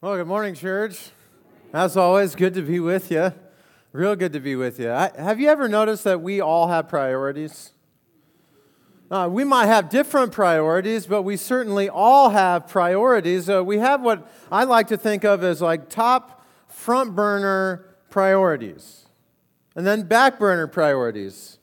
Well, 0.00 0.14
good 0.14 0.28
morning, 0.28 0.54
church. 0.54 1.10
As 1.72 1.96
always, 1.96 2.36
good 2.36 2.54
to 2.54 2.62
be 2.62 2.78
with 2.78 3.10
you. 3.10 3.32
Real 3.90 4.14
good 4.14 4.32
to 4.34 4.38
be 4.38 4.54
with 4.54 4.78
you. 4.78 4.92
I, 4.92 5.10
have 5.18 5.40
you 5.40 5.48
ever 5.48 5.66
noticed 5.66 6.04
that 6.04 6.20
we 6.20 6.40
all 6.40 6.68
have 6.68 6.88
priorities? 6.88 7.72
Uh, 9.10 9.28
we 9.28 9.42
might 9.42 9.66
have 9.66 9.90
different 9.90 10.30
priorities, 10.30 11.04
but 11.06 11.22
we 11.22 11.36
certainly 11.36 11.88
all 11.88 12.30
have 12.30 12.68
priorities. 12.68 13.50
Uh, 13.50 13.64
we 13.64 13.78
have 13.78 14.00
what 14.00 14.30
I 14.52 14.62
like 14.62 14.86
to 14.86 14.96
think 14.96 15.24
of 15.24 15.42
as 15.42 15.60
like 15.60 15.88
top 15.88 16.46
front 16.68 17.16
burner 17.16 17.84
priorities, 18.08 19.06
and 19.74 19.84
then 19.84 20.04
back 20.04 20.38
burner 20.38 20.68
priorities. 20.68 21.58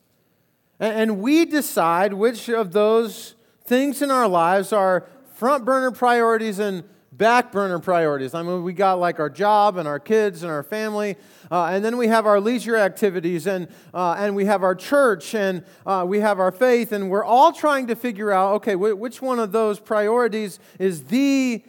And, 0.78 0.94
and 0.94 1.20
we 1.20 1.46
decide 1.46 2.12
which 2.12 2.50
of 2.50 2.72
those 2.72 3.34
things 3.64 4.02
in 4.02 4.10
our 4.10 4.28
lives 4.28 4.74
are 4.74 5.06
front 5.32 5.64
burner 5.64 5.90
priorities 5.90 6.58
and 6.58 6.84
back 7.16 7.52
burner 7.52 7.78
priorities. 7.78 8.34
I 8.34 8.42
mean, 8.42 8.62
we 8.62 8.72
got 8.72 8.98
like 8.98 9.18
our 9.18 9.30
job 9.30 9.76
and 9.76 9.88
our 9.88 9.98
kids 10.00 10.42
and 10.42 10.52
our 10.52 10.62
family, 10.62 11.16
uh, 11.50 11.66
and 11.66 11.84
then 11.84 11.96
we 11.96 12.08
have 12.08 12.26
our 12.26 12.40
leisure 12.40 12.76
activities, 12.76 13.46
and, 13.46 13.68
uh, 13.94 14.16
and 14.18 14.36
we 14.36 14.44
have 14.44 14.62
our 14.62 14.74
church, 14.74 15.34
and 15.34 15.64
uh, 15.86 16.04
we 16.06 16.20
have 16.20 16.38
our 16.38 16.52
faith, 16.52 16.92
and 16.92 17.10
we're 17.10 17.24
all 17.24 17.52
trying 17.52 17.86
to 17.86 17.96
figure 17.96 18.30
out 18.30 18.54
okay, 18.56 18.74
wh- 18.74 18.98
which 18.98 19.22
one 19.22 19.38
of 19.38 19.52
those 19.52 19.80
priorities 19.80 20.58
is 20.78 21.04
the 21.04 21.64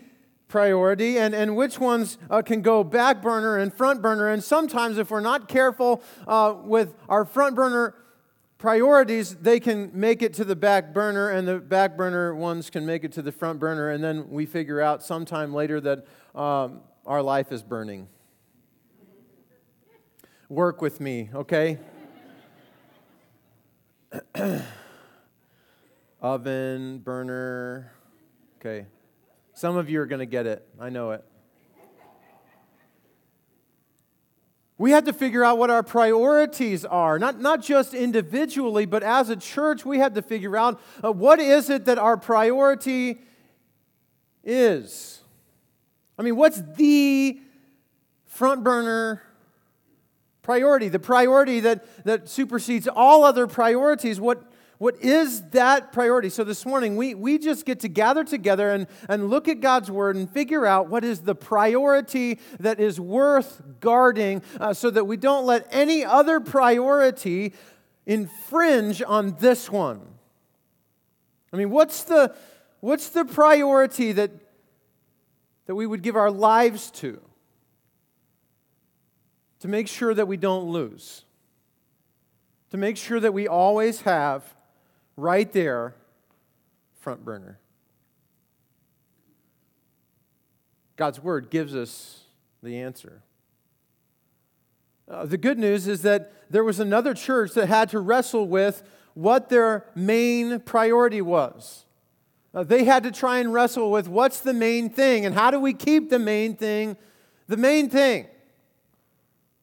priority 0.47 1.17
and, 1.17 1.35
and 1.35 1.55
which 1.55 1.79
ones 1.79 2.17
uh, 2.29 2.41
can 2.41 2.61
go 2.61 2.83
back 2.83 3.21
burner 3.21 3.57
and 3.57 3.73
front 3.73 4.01
burner. 4.01 4.29
And 4.29 4.43
sometimes, 4.43 4.97
if 4.97 5.11
we're 5.11 5.19
not 5.19 5.47
careful 5.47 6.01
uh, 6.27 6.55
with 6.63 6.93
our 7.09 7.25
front 7.25 7.55
burner 7.55 7.95
priorities, 8.57 9.35
they 9.35 9.59
can 9.59 9.91
make 9.93 10.21
it 10.21 10.33
to 10.35 10.43
the 10.43 10.55
back 10.55 10.93
burner, 10.93 11.29
and 11.29 11.47
the 11.47 11.59
back 11.59 11.95
burner 11.95 12.33
ones 12.33 12.69
can 12.69 12.85
make 12.85 13.03
it 13.03 13.11
to 13.13 13.21
the 13.21 13.31
front 13.31 13.59
burner, 13.59 13.89
and 13.89 14.03
then 14.03 14.29
we 14.29 14.45
figure 14.45 14.81
out 14.81 15.03
sometime 15.03 15.53
later 15.53 15.79
that 15.81 16.05
um, 16.35 16.81
our 17.05 17.21
life 17.21 17.51
is 17.51 17.63
burning. 17.63 18.07
Work 20.49 20.81
with 20.81 20.99
me, 20.99 21.29
okay? 21.33 21.77
Oven, 26.21 26.99
burner, 26.99 27.91
okay. 28.59 28.87
Some 29.53 29.75
of 29.75 29.89
you 29.89 30.01
are 30.01 30.05
going 30.05 30.19
to 30.19 30.25
get 30.25 30.45
it. 30.45 30.67
I 30.79 30.89
know 30.89 31.11
it. 31.11 31.23
We 34.79 34.91
had 34.91 35.05
to 35.05 35.13
figure 35.13 35.43
out 35.43 35.57
what 35.57 35.71
our 35.71 35.81
priorities 35.81 36.85
are, 36.85 37.17
not, 37.17 37.41
not 37.41 37.63
just 37.63 37.95
individually, 37.95 38.85
but 38.85 39.01
as 39.01 39.29
a 39.29 39.35
church, 39.35 39.83
we 39.83 39.97
had 39.97 40.13
to 40.15 40.21
figure 40.21 40.55
out 40.55 40.79
uh, 41.03 41.11
what 41.11 41.39
is 41.39 41.69
it 41.71 41.85
that 41.85 41.97
our 41.97 42.15
priority 42.15 43.19
is. 44.43 45.21
I 46.19 46.21
mean, 46.21 46.35
what's 46.35 46.61
the 46.75 47.39
front 48.25 48.63
burner 48.63 49.23
priority? 50.43 50.89
The 50.89 50.99
priority 50.99 51.59
that, 51.61 52.05
that 52.05 52.29
supersedes 52.29 52.87
all 52.87 53.23
other 53.23 53.47
priorities. 53.47 54.19
What, 54.19 54.43
what 54.77 55.01
is 55.01 55.41
that 55.49 55.91
priority? 55.91 56.29
So 56.29 56.43
this 56.43 56.63
morning, 56.63 56.97
we, 56.97 57.15
we 57.15 57.39
just 57.39 57.65
get 57.65 57.79
to 57.79 57.87
gather 57.87 58.23
together 58.23 58.69
and, 58.69 58.85
and 59.09 59.27
look 59.27 59.47
at 59.47 59.59
God's 59.59 59.89
word 59.89 60.15
and 60.15 60.29
figure 60.29 60.67
out 60.67 60.87
what 60.87 61.03
is 61.03 61.21
the 61.21 61.33
priority 61.33 62.39
that 62.59 62.79
is 62.79 62.99
worth 62.99 63.61
guarding 63.79 64.43
uh, 64.59 64.73
so 64.73 64.91
that 64.91 65.05
we 65.05 65.17
don't 65.17 65.47
let 65.47 65.67
any 65.71 66.05
other 66.05 66.39
priority 66.39 67.53
infringe 68.05 69.01
on 69.01 69.35
this 69.39 69.67
one. 69.69 70.01
I 71.51 71.57
mean, 71.57 71.71
what's 71.71 72.03
the, 72.03 72.35
what's 72.79 73.09
the 73.09 73.25
priority 73.25 74.11
that, 74.11 74.29
that 75.65 75.73
we 75.73 75.87
would 75.87 76.03
give 76.03 76.15
our 76.15 76.29
lives 76.29 76.91
to? 76.91 77.19
To 79.61 79.67
make 79.67 79.87
sure 79.87 80.13
that 80.13 80.27
we 80.27 80.37
don't 80.37 80.65
lose. 80.65 81.25
To 82.69 82.77
make 82.77 82.95
sure 82.95 83.19
that 83.19 83.33
we 83.33 83.47
always 83.47 84.01
have 84.01 84.43
right 85.17 85.51
there, 85.51 85.95
front 86.99 87.25
burner. 87.25 87.59
God's 90.95 91.21
word 91.21 91.49
gives 91.49 91.75
us 91.75 92.21
the 92.63 92.77
answer. 92.77 93.21
Uh, 95.09 95.25
the 95.25 95.37
good 95.37 95.59
news 95.59 95.87
is 95.87 96.01
that 96.03 96.33
there 96.49 96.63
was 96.63 96.79
another 96.79 97.13
church 97.13 97.53
that 97.53 97.67
had 97.67 97.89
to 97.89 97.99
wrestle 97.99 98.47
with 98.47 98.83
what 99.13 99.49
their 99.49 99.85
main 99.95 100.59
priority 100.61 101.21
was. 101.21 101.85
Uh, 102.53 102.63
they 102.63 102.83
had 102.83 103.03
to 103.03 103.11
try 103.11 103.39
and 103.39 103.53
wrestle 103.53 103.91
with 103.91 104.07
what's 104.07 104.39
the 104.39 104.53
main 104.53 104.89
thing 104.89 105.25
and 105.25 105.35
how 105.35 105.51
do 105.51 105.59
we 105.59 105.73
keep 105.73 106.09
the 106.09 106.19
main 106.19 106.55
thing 106.55 106.95
the 107.47 107.57
main 107.57 107.89
thing? 107.89 108.27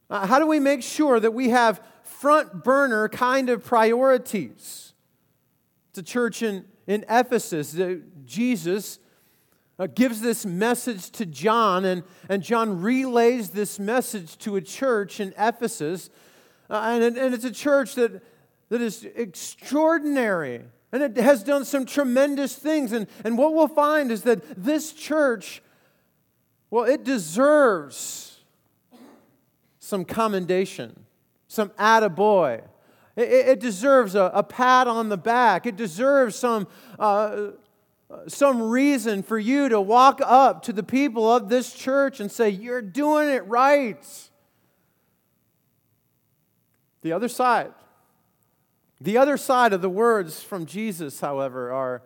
Uh, 0.09 0.27
how 0.27 0.39
do 0.39 0.47
we 0.47 0.59
make 0.59 0.83
sure 0.83 1.21
that 1.21 1.33
we 1.33 1.51
have 1.51 1.85
front 2.03 2.65
burner 2.65 3.09
kind 3.09 3.51
of 3.51 3.65
priorities? 3.65 4.94
The 5.95 6.03
church 6.03 6.43
in, 6.43 6.65
in 6.87 7.05
Ephesus. 7.09 7.79
Jesus 8.25 8.99
uh, 9.79 9.87
gives 9.87 10.21
this 10.21 10.45
message 10.47 11.11
to 11.13 11.27
John, 11.27 11.85
and, 11.85 12.03
and 12.29 12.43
John 12.43 12.81
relays 12.81 13.51
this 13.51 13.79
message 13.79 14.37
to 14.39 14.57
a 14.57 14.61
church 14.61 15.21
in 15.21 15.35
Ephesus. 15.39 16.11
Uh, 16.69 17.01
and, 17.03 17.17
and 17.17 17.35
it's 17.35 17.45
a 17.45 17.51
church 17.51 17.95
that, 17.95 18.23
that 18.69 18.81
is 18.81 19.05
extraordinary 19.17 20.63
and 20.95 21.03
it 21.03 21.17
has 21.17 21.43
done 21.43 21.65
some 21.65 21.87
tremendous 21.87 22.55
things. 22.55 22.93
And, 22.93 23.09
and 23.25 23.37
what 23.37 23.53
we'll 23.53 23.67
find 23.67 24.13
is 24.13 24.23
that 24.23 24.45
this 24.57 24.93
church, 24.93 25.61
well, 26.71 26.85
it 26.85 27.03
deserves 27.03 28.45
some 29.81 30.05
commendation, 30.05 31.05
some 31.49 31.71
attaboy. 31.71 32.63
It, 33.17 33.31
it 33.31 33.61
deserves 33.61 34.15
a, 34.15 34.31
a, 34.35 34.43
pat 34.43 34.89
on 34.89 35.09
the 35.09 35.17
back. 35.17 35.67
It 35.67 35.77
deserves 35.77 36.35
some, 36.35 36.67
uh, 36.99 37.51
some 38.27 38.63
reason 38.63 39.23
for 39.23 39.39
you 39.39 39.69
to 39.69 39.81
walk 39.81 40.21
up 40.25 40.63
to 40.65 40.73
the 40.73 40.83
people 40.83 41.33
of 41.33 41.49
this 41.49 41.73
church 41.73 42.19
and 42.21 42.31
say, 42.31 42.49
You're 42.49 42.83
doing 42.83 43.29
it 43.29 43.47
right. 43.47 44.05
The 47.03 47.13
other 47.13 47.29
side, 47.29 47.73
the 49.01 49.19
other 49.19 49.37
side 49.37 49.73
of 49.73 49.83
the 49.83 49.91
words 49.91 50.43
from 50.43 50.65
Jesus, 50.65 51.21
however, 51.21 51.71
are 51.71 52.03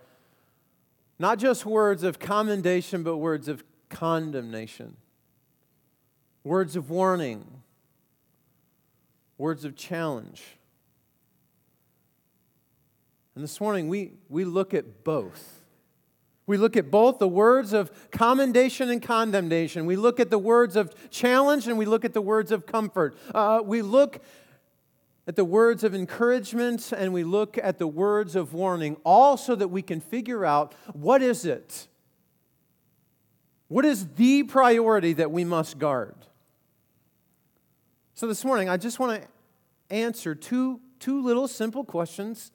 not 1.18 1.38
just 1.38 1.64
words 1.64 2.02
of 2.02 2.18
commendation, 2.18 3.02
but 3.02 3.16
words 3.16 3.48
of 3.48 3.64
condemnation, 3.88 4.96
words 6.44 6.76
of 6.76 6.90
warning, 6.90 7.62
words 9.38 9.64
of 9.64 9.76
challenge. 9.76 10.57
And 13.38 13.44
this 13.44 13.60
morning, 13.60 13.86
we, 13.86 14.14
we 14.28 14.44
look 14.44 14.74
at 14.74 15.04
both. 15.04 15.62
We 16.48 16.56
look 16.56 16.76
at 16.76 16.90
both 16.90 17.20
the 17.20 17.28
words 17.28 17.72
of 17.72 18.10
commendation 18.10 18.90
and 18.90 19.00
condemnation. 19.00 19.86
We 19.86 19.94
look 19.94 20.18
at 20.18 20.28
the 20.28 20.40
words 20.40 20.74
of 20.74 20.92
challenge 21.08 21.68
and 21.68 21.78
we 21.78 21.84
look 21.86 22.04
at 22.04 22.14
the 22.14 22.20
words 22.20 22.50
of 22.50 22.66
comfort. 22.66 23.16
Uh, 23.32 23.60
we 23.64 23.80
look 23.80 24.20
at 25.28 25.36
the 25.36 25.44
words 25.44 25.84
of 25.84 25.94
encouragement 25.94 26.90
and 26.90 27.12
we 27.12 27.22
look 27.22 27.56
at 27.56 27.78
the 27.78 27.86
words 27.86 28.34
of 28.34 28.54
warning, 28.54 28.96
all 29.04 29.36
so 29.36 29.54
that 29.54 29.68
we 29.68 29.82
can 29.82 30.00
figure 30.00 30.44
out 30.44 30.74
what 30.92 31.22
is 31.22 31.44
it? 31.44 31.86
What 33.68 33.84
is 33.84 34.04
the 34.16 34.42
priority 34.42 35.12
that 35.12 35.30
we 35.30 35.44
must 35.44 35.78
guard? 35.78 36.16
So 38.14 38.26
this 38.26 38.44
morning, 38.44 38.68
I 38.68 38.76
just 38.78 38.98
want 38.98 39.22
to 39.22 39.94
answer 39.94 40.34
two, 40.34 40.80
two 40.98 41.22
little 41.22 41.46
simple 41.46 41.84
questions 41.84 42.50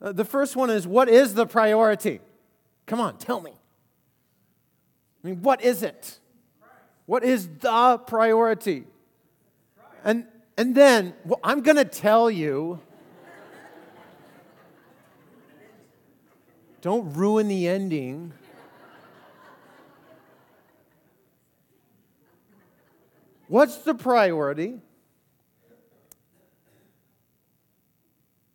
uh, 0.00 0.12
the 0.12 0.24
first 0.24 0.56
one 0.56 0.70
is 0.70 0.86
what 0.86 1.08
is 1.08 1.34
the 1.34 1.46
priority? 1.46 2.20
Come 2.86 3.00
on, 3.00 3.18
tell 3.18 3.40
me. 3.40 3.52
I 5.22 5.26
mean, 5.26 5.42
what 5.42 5.62
is 5.62 5.82
it? 5.82 6.18
What 7.06 7.24
is 7.24 7.48
the 7.60 7.98
priority? 8.06 8.84
And, 10.04 10.26
and 10.56 10.74
then, 10.74 11.14
well, 11.24 11.40
I'm 11.42 11.62
going 11.62 11.76
to 11.76 11.84
tell 11.84 12.30
you. 12.30 12.80
Don't 16.80 17.12
ruin 17.14 17.48
the 17.48 17.66
ending. 17.66 18.32
What's 23.48 23.78
the 23.78 23.94
priority? 23.94 24.80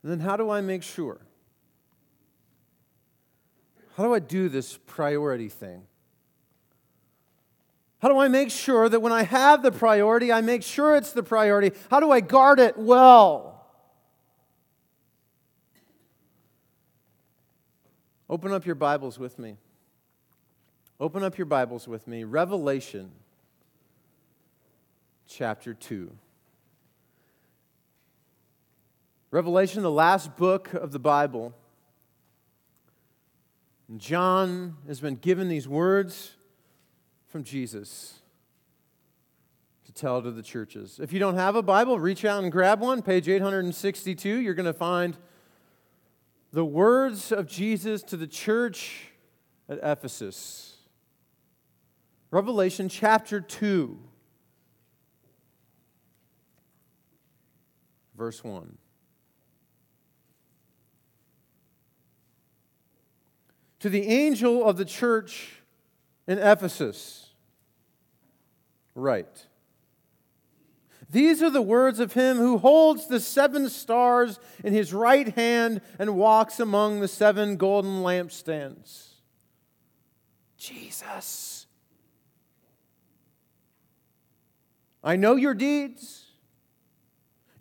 And 0.04 0.12
then, 0.12 0.19
how 0.19 0.38
do 0.38 0.50
I 0.50 0.62
make 0.62 0.84
sure? 0.84 1.19
How 3.95 4.04
do 4.04 4.13
I 4.13 4.19
do 4.19 4.50
this 4.50 4.78
priority 4.88 5.50
thing? 5.50 5.84
How 8.01 8.10
do 8.10 8.18
I 8.18 8.28
make 8.28 8.50
sure 8.50 8.90
that 8.90 9.00
when 9.00 9.13
I 9.13 9.24
have 9.24 9.63
the 9.63 9.72
priority, 9.72 10.31
I 10.31 10.42
make 10.42 10.63
sure 10.63 10.95
it's 10.95 11.13
the 11.13 11.24
priority? 11.24 11.72
How 11.90 12.00
do 12.00 12.12
I 12.12 12.19
guard 12.19 12.60
it 12.60 12.78
well? 12.78 13.66
Open 18.30 18.51
up 18.51 18.66
your 18.66 18.75
Bibles 18.75 19.19
with 19.19 19.38
me. 19.38 19.57
Open 21.00 21.24
up 21.24 21.38
your 21.38 21.45
Bibles 21.45 21.88
with 21.88 22.07
me. 22.07 22.24
Revelation 22.24 23.12
chapter 25.28 25.74
2. 25.74 26.12
Revelation, 29.31 29.81
the 29.84 29.92
last 29.92 30.36
book 30.36 30.74
of 30.74 30.92
the 30.92 31.00
Bible. 31.00 31.54
John 33.97 34.77
has 34.88 35.00
been 35.00 35.15
given 35.15 35.50
these 35.50 35.68
words 35.68 36.31
from 37.27 37.44
Jesus 37.44 38.21
to 39.85 39.91
tell 39.91 40.21
to 40.21 40.31
the 40.31 40.41
churches. 40.41 41.00
If 41.01 41.12
you 41.12 41.19
don't 41.19 41.35
have 41.35 41.56
a 41.56 41.62
Bible, 41.62 42.00
reach 42.00 42.25
out 42.25 42.44
and 42.44 42.51
grab 42.51 42.80
one. 42.80 43.01
Page 43.01 43.27
862, 43.27 44.39
you're 44.39 44.53
going 44.53 44.65
to 44.65 44.74
find 44.74 45.18
the 46.51 46.63
words 46.63 47.31
of 47.31 47.47
Jesus 47.47 48.03
to 48.03 48.18
the 48.18 48.27
church 48.27 49.07
at 49.68 49.80
Ephesus. 49.83 50.77
Revelation 52.31 52.89
chapter 52.89 53.41
2, 53.41 54.00
verse 58.15 58.44
1. 58.44 58.77
To 63.83 63.89
the 63.89 64.07
angel 64.07 64.63
of 64.63 64.77
the 64.77 64.85
church 64.85 65.57
in 66.25 66.39
Ephesus, 66.39 67.31
write. 68.95 69.47
These 71.09 71.44
are 71.44 71.50
the 71.50 71.62
words 71.62 72.00
of 72.00 72.13
him 72.13 72.38
who 72.38 72.59
holds 72.59 73.07
the 73.07 73.19
seven 73.19 73.68
stars 73.68 74.39
in 74.63 74.71
his 74.71 74.94
right 74.94 75.27
hand 75.35 75.81
and 76.00 76.15
walks 76.15 76.62
among 76.62 77.01
the 77.01 77.09
seven 77.09 77.57
golden 77.57 78.03
lampstands. 78.03 79.15
Jesus. 80.56 81.68
I 85.03 85.18
know 85.18 85.35
your 85.35 85.53
deeds 85.53 86.27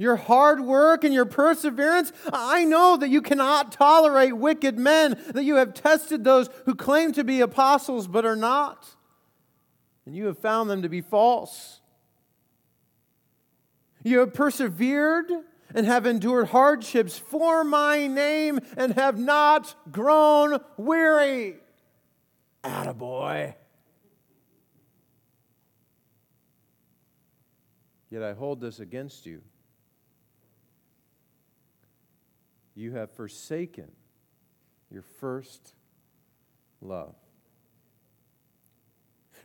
your 0.02 0.16
hard 0.16 0.60
work 0.60 1.04
and 1.04 1.14
your 1.14 1.24
perseverance. 1.24 2.12
I 2.32 2.64
know 2.64 2.96
that 2.96 3.08
you 3.08 3.22
cannot 3.22 3.72
tolerate 3.72 4.36
wicked 4.36 4.78
men, 4.78 5.18
that 5.28 5.44
you 5.44 5.56
have 5.56 5.72
tested 5.72 6.24
those 6.24 6.50
who 6.66 6.74
claim 6.74 7.12
to 7.12 7.24
be 7.24 7.40
apostles 7.40 8.08
but 8.08 8.26
are 8.26 8.36
not, 8.36 8.88
and 10.04 10.16
you 10.16 10.26
have 10.26 10.38
found 10.38 10.68
them 10.68 10.82
to 10.82 10.88
be 10.88 11.00
false. 11.00 11.80
You 14.02 14.18
have 14.18 14.34
persevered 14.34 15.30
and 15.74 15.86
have 15.86 16.04
endured 16.04 16.48
hardships 16.48 17.16
for 17.16 17.62
my 17.62 18.08
name 18.08 18.58
and 18.76 18.94
have 18.94 19.16
not 19.18 19.74
grown 19.92 20.58
weary. 20.76 21.56
Attaboy. 22.64 23.54
Yet 28.10 28.22
I 28.22 28.34
hold 28.34 28.60
this 28.60 28.80
against 28.80 29.24
you 29.24 29.40
you 32.74 32.92
have 32.92 33.10
forsaken 33.10 33.90
your 34.90 35.02
first 35.02 35.74
love. 36.80 37.14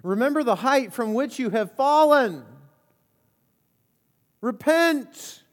Remember 0.03 0.43
the 0.43 0.55
height 0.55 0.93
from 0.93 1.13
which 1.13 1.39
you 1.39 1.49
have 1.49 1.71
fallen. 1.75 2.43
Repent 4.41 5.43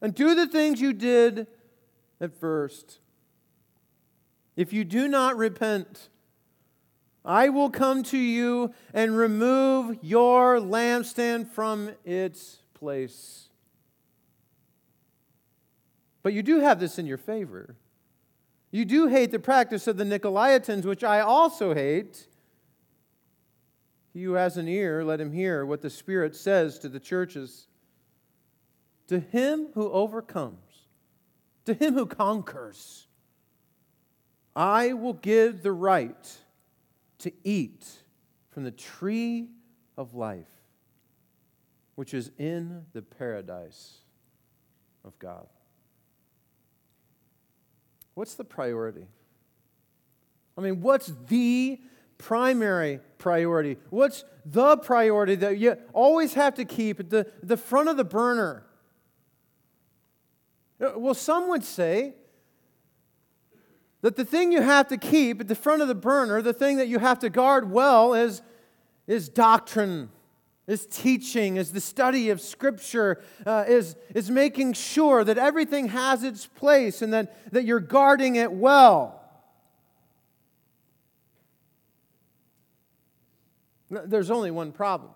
and 0.00 0.14
do 0.14 0.34
the 0.34 0.46
things 0.46 0.80
you 0.80 0.92
did 0.92 1.46
at 2.20 2.38
first. 2.38 3.00
If 4.56 4.72
you 4.72 4.84
do 4.84 5.08
not 5.08 5.36
repent, 5.36 6.08
I 7.24 7.48
will 7.48 7.70
come 7.70 8.02
to 8.04 8.18
you 8.18 8.74
and 8.92 9.16
remove 9.16 9.98
your 10.02 10.58
lampstand 10.58 11.48
from 11.48 11.90
its 12.04 12.58
place. 12.74 13.48
But 16.24 16.32
you 16.32 16.42
do 16.42 16.60
have 16.60 16.80
this 16.80 16.98
in 16.98 17.06
your 17.06 17.18
favor. 17.18 17.76
You 18.72 18.84
do 18.86 19.06
hate 19.06 19.30
the 19.30 19.38
practice 19.38 19.86
of 19.86 19.98
the 19.98 20.04
Nicolaitans, 20.04 20.84
which 20.84 21.04
I 21.04 21.20
also 21.20 21.74
hate. 21.74 22.26
He 24.14 24.22
who 24.22 24.32
has 24.32 24.56
an 24.56 24.66
ear, 24.66 25.04
let 25.04 25.20
him 25.20 25.32
hear 25.32 25.66
what 25.66 25.82
the 25.82 25.90
Spirit 25.90 26.34
says 26.34 26.78
to 26.78 26.88
the 26.88 26.98
churches. 26.98 27.68
To 29.08 29.20
him 29.20 29.68
who 29.74 29.90
overcomes, 29.90 30.86
to 31.66 31.74
him 31.74 31.92
who 31.92 32.06
conquers, 32.06 33.06
I 34.56 34.94
will 34.94 35.12
give 35.12 35.62
the 35.62 35.72
right 35.72 36.38
to 37.18 37.32
eat 37.44 37.86
from 38.50 38.64
the 38.64 38.70
tree 38.70 39.50
of 39.98 40.14
life, 40.14 40.48
which 41.96 42.14
is 42.14 42.30
in 42.38 42.86
the 42.94 43.02
paradise 43.02 43.98
of 45.04 45.18
God. 45.18 45.46
What's 48.14 48.34
the 48.34 48.44
priority? 48.44 49.06
I 50.56 50.60
mean, 50.60 50.80
what's 50.80 51.12
the 51.28 51.80
primary 52.18 53.00
priority? 53.18 53.76
What's 53.90 54.24
the 54.46 54.76
priority 54.76 55.34
that 55.36 55.58
you 55.58 55.76
always 55.92 56.34
have 56.34 56.54
to 56.54 56.64
keep 56.64 57.00
at 57.00 57.10
the, 57.10 57.30
the 57.42 57.56
front 57.56 57.88
of 57.88 57.96
the 57.96 58.04
burner? 58.04 58.64
Uh, 60.80 60.92
well, 60.96 61.14
some 61.14 61.48
would 61.48 61.64
say 61.64 62.14
that 64.02 64.16
the 64.16 64.24
thing 64.24 64.52
you 64.52 64.60
have 64.60 64.88
to 64.88 64.98
keep 64.98 65.40
at 65.40 65.48
the 65.48 65.54
front 65.54 65.82
of 65.82 65.88
the 65.88 65.94
burner, 65.94 66.42
the 66.42 66.52
thing 66.52 66.76
that 66.76 66.88
you 66.88 66.98
have 66.98 67.18
to 67.20 67.30
guard 67.30 67.70
well, 67.70 68.14
is, 68.14 68.42
is 69.06 69.28
doctrine 69.28 70.10
is 70.66 70.86
teaching, 70.86 71.56
is 71.56 71.72
the 71.72 71.80
study 71.80 72.30
of 72.30 72.40
Scripture, 72.40 73.22
uh, 73.44 73.64
is, 73.68 73.96
is 74.14 74.30
making 74.30 74.72
sure 74.72 75.22
that 75.22 75.36
everything 75.36 75.88
has 75.88 76.22
its 76.22 76.46
place 76.46 77.02
and 77.02 77.12
that, 77.12 77.52
that 77.52 77.64
you're 77.64 77.80
guarding 77.80 78.36
it 78.36 78.50
well. 78.50 79.20
There's 83.90 84.30
only 84.30 84.50
one 84.50 84.72
problem. 84.72 85.12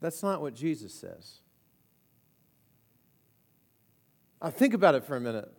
That's 0.00 0.22
not 0.22 0.40
what 0.40 0.54
Jesus 0.54 0.94
says. 0.94 1.38
Now, 4.42 4.50
think 4.50 4.74
about 4.74 4.94
it 4.94 5.04
for 5.04 5.16
a 5.16 5.20
minute. 5.20 5.50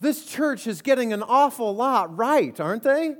This 0.00 0.26
church 0.26 0.66
is 0.66 0.82
getting 0.82 1.12
an 1.12 1.22
awful 1.22 1.74
lot 1.74 2.16
right, 2.16 2.58
aren't 2.60 2.82
they? 2.82 3.14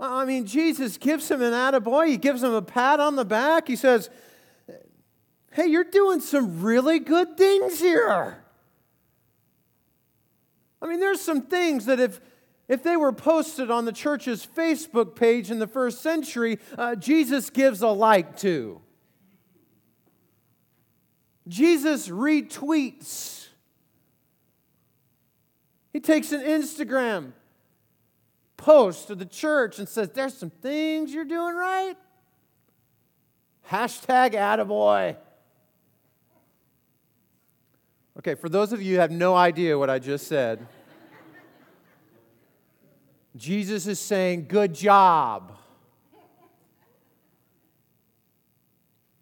I 0.00 0.24
mean, 0.24 0.46
Jesus 0.46 0.96
gives 0.96 1.30
him 1.30 1.42
an 1.42 1.52
attaboy. 1.52 2.08
He 2.08 2.16
gives 2.16 2.42
him 2.42 2.54
a 2.54 2.62
pat 2.62 3.00
on 3.00 3.16
the 3.16 3.24
back. 3.24 3.68
He 3.68 3.76
says, 3.76 4.08
Hey, 5.52 5.66
you're 5.66 5.84
doing 5.84 6.20
some 6.20 6.62
really 6.62 7.00
good 7.00 7.36
things 7.36 7.80
here. 7.80 8.44
I 10.80 10.86
mean, 10.86 11.00
there's 11.00 11.20
some 11.20 11.42
things 11.42 11.84
that 11.86 12.00
if, 12.00 12.20
if 12.68 12.82
they 12.82 12.96
were 12.96 13.12
posted 13.12 13.70
on 13.70 13.84
the 13.84 13.92
church's 13.92 14.46
Facebook 14.46 15.14
page 15.16 15.50
in 15.50 15.58
the 15.58 15.66
first 15.66 16.00
century, 16.00 16.58
uh, 16.78 16.94
Jesus 16.94 17.50
gives 17.50 17.82
a 17.82 17.88
like 17.88 18.36
to. 18.38 18.80
Jesus 21.48 22.08
retweets. 22.08 23.48
He 25.92 26.00
takes 26.00 26.30
an 26.30 26.40
Instagram 26.40 27.32
post 28.60 29.08
to 29.08 29.14
the 29.14 29.24
church 29.24 29.78
and 29.78 29.88
says, 29.88 30.10
There's 30.10 30.36
some 30.36 30.50
things 30.50 31.12
you're 31.12 31.24
doing 31.24 31.56
right. 31.56 31.96
Hashtag 33.68 34.34
attaboy. 34.34 35.16
Okay, 38.18 38.34
for 38.34 38.48
those 38.48 38.72
of 38.72 38.82
you 38.82 38.94
who 38.94 39.00
have 39.00 39.10
no 39.10 39.34
idea 39.34 39.78
what 39.78 39.88
I 39.88 39.98
just 39.98 40.26
said, 40.26 40.66
Jesus 43.34 43.86
is 43.86 43.98
saying, 43.98 44.46
Good 44.46 44.74
job. 44.74 45.56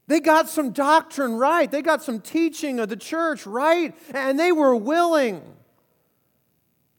They 0.08 0.20
got 0.20 0.48
some 0.48 0.72
doctrine 0.72 1.34
right. 1.34 1.70
They 1.70 1.82
got 1.82 2.02
some 2.02 2.20
teaching 2.20 2.80
of 2.80 2.88
the 2.88 2.96
church 2.96 3.46
right. 3.46 3.94
And 4.14 4.40
they 4.40 4.52
were 4.52 4.74
willing 4.74 5.42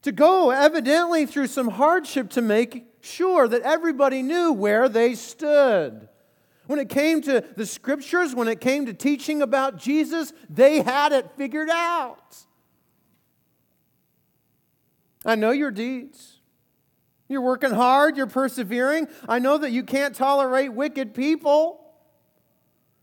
to 0.02 0.12
go, 0.12 0.50
evidently 0.50 1.26
through 1.26 1.48
some 1.48 1.68
hardship, 1.68 2.30
to 2.30 2.42
make 2.42 2.86
sure 3.00 3.48
that 3.48 3.62
everybody 3.62 4.22
knew 4.22 4.52
where 4.52 4.88
they 4.88 5.14
stood. 5.14 6.08
When 6.66 6.78
it 6.78 6.88
came 6.88 7.20
to 7.22 7.44
the 7.56 7.66
scriptures, 7.66 8.34
when 8.34 8.46
it 8.46 8.60
came 8.60 8.86
to 8.86 8.94
teaching 8.94 9.42
about 9.42 9.76
Jesus, 9.76 10.32
they 10.48 10.82
had 10.82 11.12
it 11.12 11.30
figured 11.36 11.68
out. 11.68 12.36
I 15.24 15.34
know 15.34 15.50
your 15.50 15.72
deeds. 15.72 16.38
You're 17.28 17.40
working 17.40 17.70
hard, 17.70 18.16
you're 18.16 18.26
persevering. 18.26 19.08
I 19.28 19.38
know 19.38 19.58
that 19.58 19.70
you 19.70 19.82
can't 19.82 20.14
tolerate 20.14 20.72
wicked 20.72 21.14
people. 21.14 21.80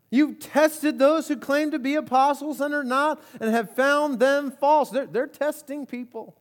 You've 0.09 0.39
tested 0.39 0.99
those 0.99 1.27
who 1.27 1.35
claim 1.35 1.71
to 1.71 1.79
be 1.79 1.95
apostles 1.95 2.61
and 2.61 2.73
are 2.73 2.83
not 2.83 3.21
and 3.41 3.51
have 3.51 3.75
found 3.75 4.19
them 4.19 4.51
false. 4.51 4.89
They're, 4.89 5.05
they're 5.05 5.27
testing 5.27 5.85
people. 5.85 6.36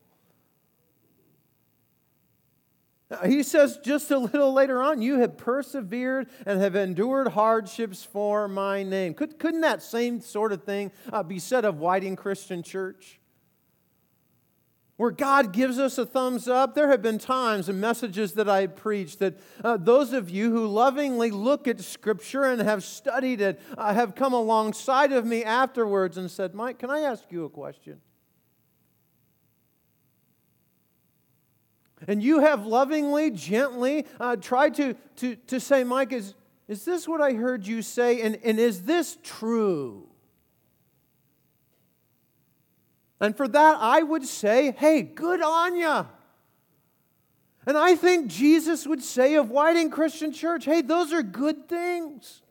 He 3.25 3.45
says 3.45 3.79
just 3.85 4.11
a 4.11 4.19
little 4.19 4.53
later 4.53 4.83
on, 4.83 5.01
you 5.01 5.21
have 5.21 5.37
persevered 5.37 6.27
and 6.45 6.61
have 6.61 6.75
endured 6.75 7.29
hardships 7.29 8.03
for 8.03 8.49
my 8.49 8.83
name. 8.83 9.15
Could, 9.15 9.39
couldn't 9.39 9.61
that 9.61 9.81
same 9.81 10.21
sort 10.21 10.53
of 10.53 10.65
thing 10.65 10.91
uh, 11.13 11.23
be 11.23 11.39
said 11.39 11.65
of 11.65 11.79
Whiting 11.79 12.17
Christian 12.17 12.65
Church? 12.65 13.21
Where 14.97 15.13
God 15.13 15.53
gives 15.53 15.79
us 15.79 15.99
a 15.99 16.07
thumbs 16.07 16.49
up. 16.49 16.75
There 16.75 16.89
have 16.89 17.03
been 17.03 17.19
times 17.19 17.69
and 17.69 17.81
messages 17.81 18.33
that 18.33 18.49
I 18.49 18.67
preached 18.67 19.21
that 19.21 19.39
uh, 19.63 19.77
those 19.77 20.13
of 20.13 20.29
you 20.29 20.51
who 20.51 20.67
lovingly 20.67 21.31
look 21.31 21.69
at 21.69 21.81
Scripture 21.83 22.45
and 22.45 22.61
have 22.63 22.83
studied 22.83 23.41
it 23.41 23.61
uh, 23.79 23.95
have 23.95 24.17
come 24.17 24.33
alongside 24.33 25.13
of 25.13 25.25
me 25.25 25.45
afterwards 25.45 26.17
and 26.17 26.29
said, 26.29 26.55
Mike, 26.55 26.79
can 26.79 26.91
I 26.91 27.01
ask 27.01 27.25
you 27.31 27.45
a 27.45 27.51
question? 27.51 28.01
And 32.07 32.23
you 32.23 32.41
have 32.41 32.67
lovingly, 32.67 33.31
gently 33.31 34.07
uh, 34.21 34.37
tried 34.37 34.75
to, 34.77 34.95
to, 35.17 35.37
to 35.37 35.61
say, 35.61 35.85
Mike, 35.85 36.13
is, 36.13 36.35
is 36.69 36.85
this 36.85 37.09
what 37.09 37.21
I 37.21 37.33
heard 37.33 37.67
you 37.67 37.83
say? 37.83 38.23
And, 38.23 38.39
and 38.45 38.59
is 38.59 38.83
this 38.83 39.19
true? 39.23 40.09
And 43.21 43.37
for 43.37 43.49
that, 43.49 43.79
I 43.81 44.03
would 44.03 44.25
say, 44.25 44.73
hey, 44.73 45.03
good 45.03 45.43
on. 45.43 46.07
And 47.67 47.77
I 47.77 47.97
think 47.97 48.29
Jesus 48.29 48.87
would 48.87 49.03
say 49.03 49.35
of 49.35 49.51
Whiting 49.51 49.91
Christian 49.91 50.33
Church, 50.33 50.65
hey, 50.65 50.83
those 50.83 51.13
are 51.13 51.23
good 51.23 51.69
things. 51.69 52.43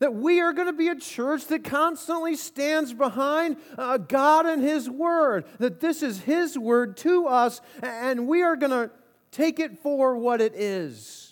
That 0.00 0.14
we 0.14 0.40
are 0.40 0.52
going 0.52 0.68
to 0.68 0.72
be 0.72 0.88
a 0.88 0.96
church 0.96 1.46
that 1.46 1.64
constantly 1.64 2.36
stands 2.36 2.94
behind 2.94 3.56
uh, 3.76 3.98
God 3.98 4.46
and 4.46 4.62
His 4.62 4.88
Word. 4.88 5.44
That 5.58 5.80
this 5.80 6.02
is 6.02 6.20
His 6.20 6.56
Word 6.56 6.96
to 6.98 7.26
us, 7.26 7.60
and 7.82 8.28
we 8.28 8.42
are 8.42 8.56
going 8.56 8.70
to 8.70 8.90
take 9.32 9.58
it 9.58 9.78
for 9.82 10.16
what 10.16 10.40
it 10.40 10.54
is 10.54 11.28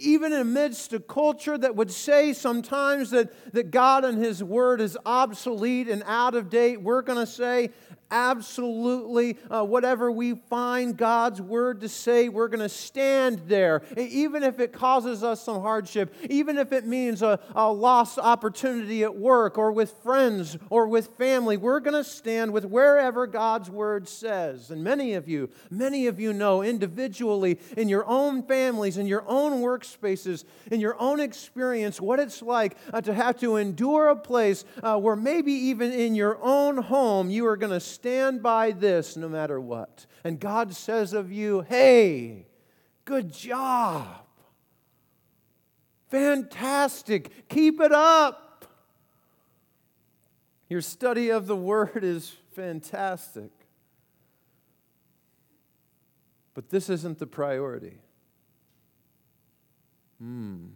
even 0.00 0.32
amidst 0.32 0.92
a 0.92 1.00
culture 1.00 1.56
that 1.58 1.76
would 1.76 1.90
say 1.90 2.32
sometimes 2.32 3.10
that, 3.10 3.52
that 3.52 3.70
God 3.70 4.04
and 4.04 4.22
His 4.22 4.42
Word 4.42 4.80
is 4.80 4.96
obsolete 5.04 5.88
and 5.88 6.02
out 6.06 6.34
of 6.34 6.50
date, 6.50 6.80
we're 6.80 7.02
going 7.02 7.18
to 7.18 7.30
say, 7.30 7.70
absolutely 8.10 9.38
uh, 9.50 9.64
whatever 9.64 10.10
we 10.10 10.34
find 10.34 10.96
God's 10.96 11.40
word 11.40 11.80
to 11.80 11.88
say, 11.88 12.28
we're 12.28 12.48
going 12.48 12.60
to 12.60 12.68
stand 12.68 13.42
there, 13.46 13.82
even 13.96 14.42
if 14.42 14.60
it 14.60 14.72
causes 14.72 15.22
us 15.22 15.42
some 15.42 15.62
hardship, 15.62 16.14
even 16.28 16.58
if 16.58 16.72
it 16.72 16.86
means 16.86 17.22
a, 17.22 17.38
a 17.54 17.70
lost 17.72 18.18
opportunity 18.18 19.02
at 19.02 19.16
work 19.16 19.58
or 19.58 19.72
with 19.72 19.92
friends 20.02 20.58
or 20.68 20.86
with 20.88 21.08
family. 21.18 21.56
We're 21.56 21.80
going 21.80 22.02
to 22.02 22.08
stand 22.08 22.52
with 22.52 22.64
wherever 22.64 23.26
God's 23.26 23.70
word 23.70 24.08
says. 24.08 24.70
And 24.70 24.82
many 24.82 25.14
of 25.14 25.28
you, 25.28 25.50
many 25.70 26.06
of 26.06 26.20
you 26.20 26.32
know 26.32 26.62
individually 26.62 27.58
in 27.76 27.88
your 27.88 28.06
own 28.06 28.42
families, 28.42 28.96
in 28.96 29.06
your 29.06 29.24
own 29.26 29.60
workspaces, 29.60 30.44
in 30.70 30.80
your 30.80 30.96
own 31.00 31.20
experience, 31.20 32.00
what 32.00 32.18
it's 32.18 32.42
like 32.42 32.76
uh, 32.92 33.00
to 33.00 33.14
have 33.14 33.38
to 33.40 33.56
endure 33.56 34.08
a 34.08 34.16
place 34.16 34.64
uh, 34.82 34.98
where 34.98 35.16
maybe 35.16 35.52
even 35.52 35.92
in 35.92 36.14
your 36.14 36.38
own 36.42 36.76
home 36.76 37.30
you 37.30 37.46
are 37.46 37.56
going 37.56 37.72
to 37.72 37.80
stand 38.00 38.42
by 38.42 38.70
this 38.70 39.14
no 39.14 39.28
matter 39.28 39.60
what. 39.60 40.06
And 40.24 40.40
God 40.40 40.74
says 40.74 41.12
of 41.12 41.30
you, 41.30 41.60
hey, 41.68 42.46
good 43.04 43.30
job. 43.30 44.24
Fantastic. 46.08 47.48
Keep 47.50 47.78
it 47.80 47.92
up. 47.92 48.64
Your 50.70 50.80
study 50.80 51.28
of 51.28 51.46
the 51.46 51.56
Word 51.56 52.02
is 52.02 52.34
fantastic. 52.52 53.50
But 56.54 56.70
this 56.70 56.88
isn't 56.88 57.18
the 57.18 57.26
priority. 57.26 57.98
Hmm. 60.18 60.68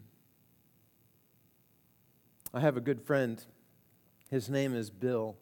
I 2.52 2.61
have 2.61 2.76
a 2.76 2.83
good 2.83 3.00
friend. 3.00 3.43
His 4.28 4.50
name 4.50 4.75
is 4.75 4.90
Bill. 4.90 5.37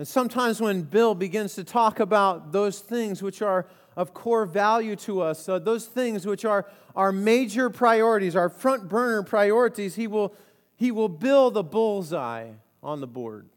And 0.00 0.08
sometimes 0.08 0.62
when 0.62 0.80
Bill 0.80 1.14
begins 1.14 1.56
to 1.56 1.62
talk 1.62 2.00
about 2.00 2.52
those 2.52 2.78
things 2.78 3.22
which 3.22 3.42
are 3.42 3.66
of 3.98 4.14
core 4.14 4.46
value 4.46 4.96
to 4.96 5.20
us, 5.20 5.46
uh, 5.46 5.58
those 5.58 5.84
things 5.84 6.24
which 6.24 6.46
are 6.46 6.66
our 6.96 7.12
major 7.12 7.68
priorities, 7.68 8.34
our 8.34 8.48
front 8.48 8.88
burner 8.88 9.22
priorities, 9.22 9.96
he 9.96 10.06
will, 10.06 10.34
he 10.74 10.90
will 10.90 11.10
build 11.10 11.54
a 11.58 11.62
bullseye 11.62 12.48
on 12.82 13.02
the 13.02 13.06
board. 13.06 13.50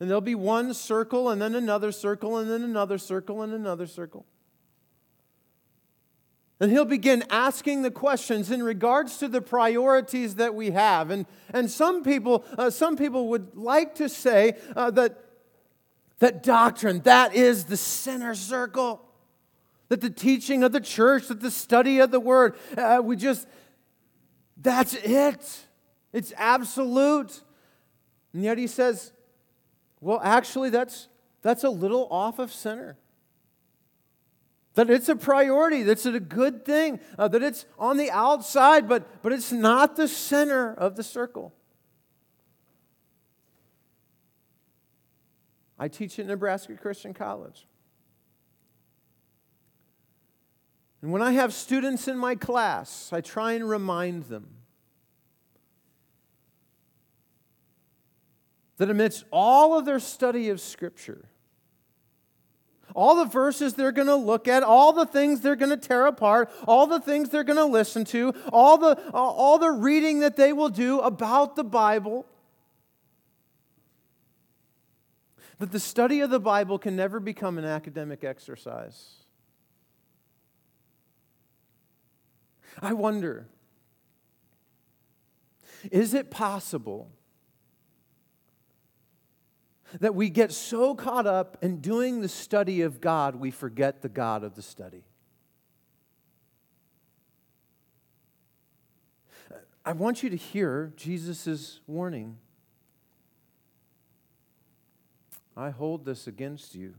And 0.00 0.10
there'll 0.10 0.20
be 0.20 0.34
one 0.34 0.74
circle, 0.74 1.28
and 1.28 1.40
then 1.40 1.54
another 1.54 1.92
circle, 1.92 2.36
and 2.38 2.50
then 2.50 2.64
another 2.64 2.98
circle, 2.98 3.42
and 3.42 3.54
another 3.54 3.86
circle. 3.86 4.26
And 6.60 6.70
he'll 6.70 6.84
begin 6.84 7.24
asking 7.30 7.82
the 7.82 7.90
questions 7.90 8.50
in 8.50 8.62
regards 8.62 9.16
to 9.16 9.28
the 9.28 9.40
priorities 9.40 10.34
that 10.34 10.54
we 10.54 10.72
have. 10.72 11.10
And, 11.10 11.24
and 11.54 11.70
some, 11.70 12.04
people, 12.04 12.44
uh, 12.58 12.68
some 12.68 12.96
people 12.96 13.28
would 13.28 13.56
like 13.56 13.94
to 13.94 14.10
say 14.10 14.58
uh, 14.76 14.90
that, 14.90 15.18
that 16.18 16.42
doctrine, 16.42 17.00
that 17.00 17.34
is 17.34 17.64
the 17.64 17.78
center 17.78 18.34
circle. 18.34 19.00
That 19.88 20.02
the 20.02 20.10
teaching 20.10 20.62
of 20.62 20.70
the 20.70 20.80
church, 20.80 21.28
that 21.28 21.40
the 21.40 21.50
study 21.50 21.98
of 21.98 22.10
the 22.10 22.20
word, 22.20 22.54
uh, 22.76 23.00
we 23.02 23.16
just, 23.16 23.48
that's 24.56 24.94
it. 24.94 25.64
It's 26.12 26.32
absolute. 26.36 27.40
And 28.32 28.44
yet 28.44 28.58
he 28.58 28.66
says, 28.66 29.12
well, 30.00 30.20
actually, 30.22 30.70
that's, 30.70 31.08
that's 31.42 31.64
a 31.64 31.70
little 31.70 32.06
off 32.10 32.38
of 32.38 32.52
center. 32.52 32.98
That 34.74 34.88
it's 34.88 35.08
a 35.08 35.16
priority, 35.16 35.82
that's 35.82 36.06
a 36.06 36.20
good 36.20 36.64
thing, 36.64 37.00
uh, 37.18 37.28
that 37.28 37.42
it's 37.42 37.66
on 37.78 37.96
the 37.96 38.10
outside, 38.10 38.88
but, 38.88 39.22
but 39.22 39.32
it's 39.32 39.50
not 39.50 39.96
the 39.96 40.06
center 40.06 40.72
of 40.72 40.96
the 40.96 41.02
circle. 41.02 41.52
I 45.78 45.88
teach 45.88 46.18
at 46.18 46.26
Nebraska 46.26 46.76
Christian 46.76 47.14
College. 47.14 47.66
And 51.02 51.10
when 51.10 51.22
I 51.22 51.32
have 51.32 51.54
students 51.54 52.06
in 52.06 52.18
my 52.18 52.34
class, 52.34 53.10
I 53.12 53.22
try 53.22 53.52
and 53.52 53.68
remind 53.68 54.24
them 54.24 54.48
that 58.76 58.90
amidst 58.90 59.24
all 59.30 59.78
of 59.78 59.84
their 59.84 59.98
study 59.98 60.50
of 60.50 60.60
Scripture, 60.60 61.28
all 62.94 63.16
the 63.16 63.24
verses 63.24 63.74
they're 63.74 63.92
going 63.92 64.08
to 64.08 64.16
look 64.16 64.48
at, 64.48 64.62
all 64.62 64.92
the 64.92 65.06
things 65.06 65.40
they're 65.40 65.56
going 65.56 65.70
to 65.70 65.76
tear 65.76 66.06
apart, 66.06 66.50
all 66.66 66.86
the 66.86 67.00
things 67.00 67.30
they're 67.30 67.44
going 67.44 67.58
to 67.58 67.64
listen 67.64 68.04
to, 68.06 68.34
all 68.52 68.78
the, 68.78 68.96
all 69.12 69.58
the 69.58 69.70
reading 69.70 70.20
that 70.20 70.36
they 70.36 70.52
will 70.52 70.68
do 70.68 71.00
about 71.00 71.56
the 71.56 71.64
Bible. 71.64 72.26
That 75.58 75.72
the 75.72 75.80
study 75.80 76.20
of 76.20 76.30
the 76.30 76.40
Bible 76.40 76.78
can 76.78 76.96
never 76.96 77.20
become 77.20 77.58
an 77.58 77.64
academic 77.64 78.24
exercise. 78.24 79.16
I 82.80 82.92
wonder 82.92 83.46
is 85.90 86.12
it 86.12 86.30
possible 86.30 87.10
that 89.98 90.14
we 90.14 90.30
get 90.30 90.52
so 90.52 90.94
caught 90.94 91.26
up 91.26 91.58
in 91.62 91.80
doing 91.80 92.20
the 92.20 92.28
study 92.28 92.82
of 92.82 93.00
God, 93.00 93.36
we 93.36 93.50
forget 93.50 94.02
the 94.02 94.08
God 94.08 94.44
of 94.44 94.54
the 94.54 94.62
study. 94.62 95.04
I 99.84 99.92
want 99.92 100.22
you 100.22 100.30
to 100.30 100.36
hear 100.36 100.92
Jesus' 100.96 101.80
warning. 101.86 102.36
I 105.56 105.70
hold 105.70 106.04
this 106.04 106.26
against 106.26 106.74
you. 106.74 106.94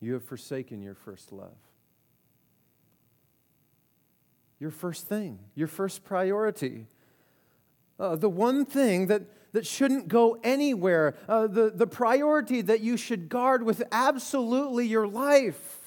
You 0.00 0.14
have 0.14 0.24
forsaken 0.24 0.82
your 0.82 0.94
first 0.94 1.32
love. 1.32 1.56
Your 4.58 4.70
first 4.70 5.06
thing, 5.06 5.38
your 5.54 5.68
first 5.68 6.02
priority. 6.02 6.86
Uh, 8.00 8.16
the 8.16 8.28
one 8.28 8.64
thing 8.64 9.06
that 9.06 9.22
that 9.52 9.66
shouldn't 9.66 10.08
go 10.08 10.38
anywhere, 10.42 11.14
uh, 11.28 11.46
the, 11.46 11.70
the 11.70 11.86
priority 11.86 12.62
that 12.62 12.80
you 12.80 12.96
should 12.96 13.28
guard 13.28 13.62
with 13.62 13.82
absolutely 13.92 14.86
your 14.86 15.06
life. 15.06 15.80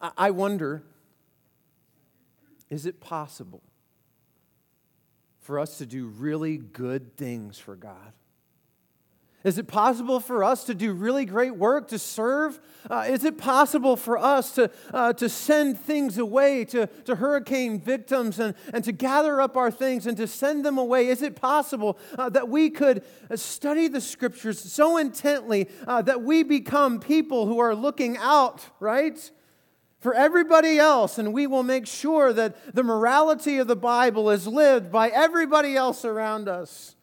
I, 0.00 0.10
I 0.16 0.30
wonder 0.30 0.82
is 2.68 2.84
it 2.84 3.00
possible 3.00 3.62
for 5.38 5.60
us 5.60 5.78
to 5.78 5.86
do 5.86 6.06
really 6.06 6.56
good 6.56 7.16
things 7.16 7.58
for 7.58 7.76
God? 7.76 8.12
Is 9.46 9.58
it 9.58 9.68
possible 9.68 10.18
for 10.18 10.42
us 10.42 10.64
to 10.64 10.74
do 10.74 10.92
really 10.92 11.24
great 11.24 11.54
work, 11.54 11.86
to 11.88 12.00
serve? 12.00 12.58
Uh, 12.90 13.04
is 13.08 13.24
it 13.24 13.38
possible 13.38 13.94
for 13.94 14.18
us 14.18 14.50
to, 14.56 14.72
uh, 14.92 15.12
to 15.12 15.28
send 15.28 15.78
things 15.78 16.18
away 16.18 16.64
to, 16.64 16.88
to 17.04 17.14
hurricane 17.14 17.80
victims 17.80 18.40
and, 18.40 18.56
and 18.74 18.82
to 18.82 18.90
gather 18.90 19.40
up 19.40 19.56
our 19.56 19.70
things 19.70 20.04
and 20.08 20.16
to 20.16 20.26
send 20.26 20.66
them 20.66 20.78
away? 20.78 21.06
Is 21.06 21.22
it 21.22 21.36
possible 21.36 21.96
uh, 22.18 22.28
that 22.30 22.48
we 22.48 22.70
could 22.70 23.04
study 23.36 23.86
the 23.86 24.00
scriptures 24.00 24.58
so 24.58 24.96
intently 24.96 25.68
uh, 25.86 26.02
that 26.02 26.22
we 26.22 26.42
become 26.42 26.98
people 26.98 27.46
who 27.46 27.60
are 27.60 27.76
looking 27.76 28.16
out, 28.16 28.66
right? 28.80 29.30
For 30.00 30.12
everybody 30.12 30.80
else, 30.80 31.18
and 31.18 31.32
we 31.32 31.46
will 31.46 31.62
make 31.62 31.86
sure 31.86 32.32
that 32.32 32.74
the 32.74 32.82
morality 32.82 33.58
of 33.58 33.68
the 33.68 33.76
Bible 33.76 34.28
is 34.28 34.48
lived 34.48 34.90
by 34.90 35.08
everybody 35.08 35.76
else 35.76 36.04
around 36.04 36.48
us. 36.48 36.95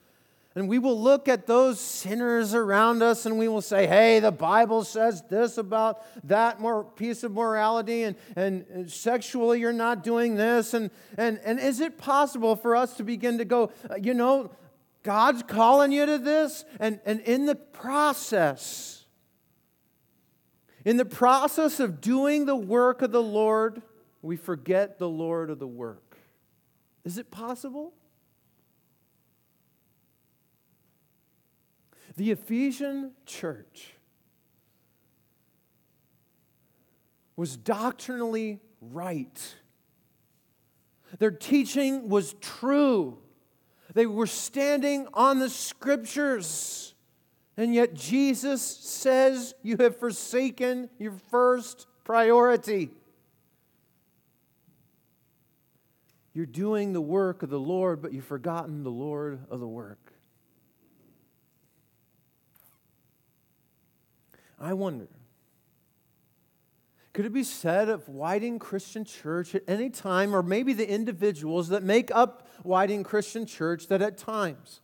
And 0.56 0.70
we 0.70 0.78
will 0.78 1.00
look 1.00 1.28
at 1.28 1.48
those 1.48 1.80
sinners 1.80 2.54
around 2.54 3.02
us 3.02 3.26
and 3.26 3.40
we 3.40 3.48
will 3.48 3.62
say, 3.62 3.88
hey, 3.88 4.20
the 4.20 4.32
Bible 4.32 4.84
says 4.84 5.24
this 5.24 5.58
about 5.58 6.04
that 6.28 6.60
more 6.60 6.84
piece 6.84 7.24
of 7.24 7.32
morality, 7.32 8.04
and, 8.04 8.16
and, 8.36 8.92
sexually 8.92 9.60
you're 9.60 9.74
not 9.74 10.04
doing 10.04 10.36
this. 10.36 10.76
And, 10.76 10.92
and, 11.18 11.40
and 11.44 11.60
is 11.60 11.80
it 11.80 11.98
possible 11.98 12.56
for 12.56 12.76
us 12.76 12.96
to 12.98 13.04
begin 13.04 13.40
to 13.40 13.46
go, 13.46 13.72
uh, 13.90 13.96
you 13.96 14.14
know, 14.14 14.52
God's 15.02 15.42
calling 15.42 15.92
you 15.92 16.06
to 16.06 16.20
this? 16.20 16.66
And, 16.80 17.00
and 17.04 17.20
in 17.22 17.48
the 17.48 17.56
process, 17.56 19.06
in 20.86 20.98
the 20.98 21.06
process 21.06 21.80
of 21.80 22.00
doing 22.00 22.46
the 22.46 22.56
work 22.56 23.02
of 23.02 23.12
the 23.12 23.24
Lord, 23.24 23.82
we 24.22 24.38
forget 24.38 25.00
the 25.00 25.10
Lord 25.10 25.50
of 25.50 25.58
the 25.58 25.68
work. 25.68 26.18
Is 27.04 27.18
it 27.18 27.32
possible? 27.32 27.94
The 32.16 32.32
Ephesian 32.32 33.12
church 33.26 33.94
was 37.36 37.58
doctrinally 37.58 38.60
right. 38.82 39.56
Their 41.20 41.32
teaching 41.32 42.10
was 42.10 42.36
true. 42.42 43.18
They 43.94 44.06
were 44.06 44.28
standing 44.28 45.08
on 45.14 45.40
the 45.40 45.50
scriptures. 45.50 46.94
And 47.58 47.74
yet 47.74 47.94
Jesus 47.94 48.62
says 48.62 49.54
you 49.62 49.78
have 49.78 49.98
forsaken 49.98 50.90
your 50.98 51.14
first 51.30 51.88
priority. 52.04 52.90
You're 56.34 56.48
doing 56.48 56.94
the 56.94 57.02
work 57.02 57.44
of 57.44 57.52
the 57.52 57.60
Lord, 57.60 58.02
but 58.02 58.12
you've 58.12 58.26
forgotten 58.26 58.84
the 58.84 58.90
Lord 58.92 59.40
of 59.52 59.60
the 59.60 59.68
work. 59.68 60.03
I 64.64 64.74
wonder 64.74 65.08
could 67.14 67.26
it 67.26 67.34
be 67.34 67.44
said 67.44 67.90
of 67.90 68.10
Whiting 68.10 68.58
Christian 68.58 69.06
Church 69.06 69.54
at 69.54 69.62
any 69.68 69.92
time, 69.92 70.36
or 70.36 70.42
maybe 70.42 70.74
the 70.74 70.90
individuals 70.90 71.70
that 71.70 71.84
make 71.84 72.10
up 72.10 72.48
Whiting 72.64 73.04
Christian 73.04 73.46
Church, 73.46 73.86
that 73.88 74.02
at 74.02 74.18
times, 74.18 74.82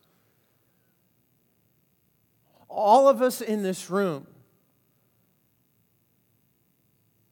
all 2.68 3.08
of 3.08 3.20
us 3.20 3.40
in 3.40 3.64
this 3.64 3.90
room 3.90 4.28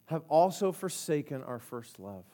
have 0.06 0.24
also 0.28 0.72
forsaken 0.72 1.44
our 1.44 1.60
first 1.60 2.00
love? 2.00 2.24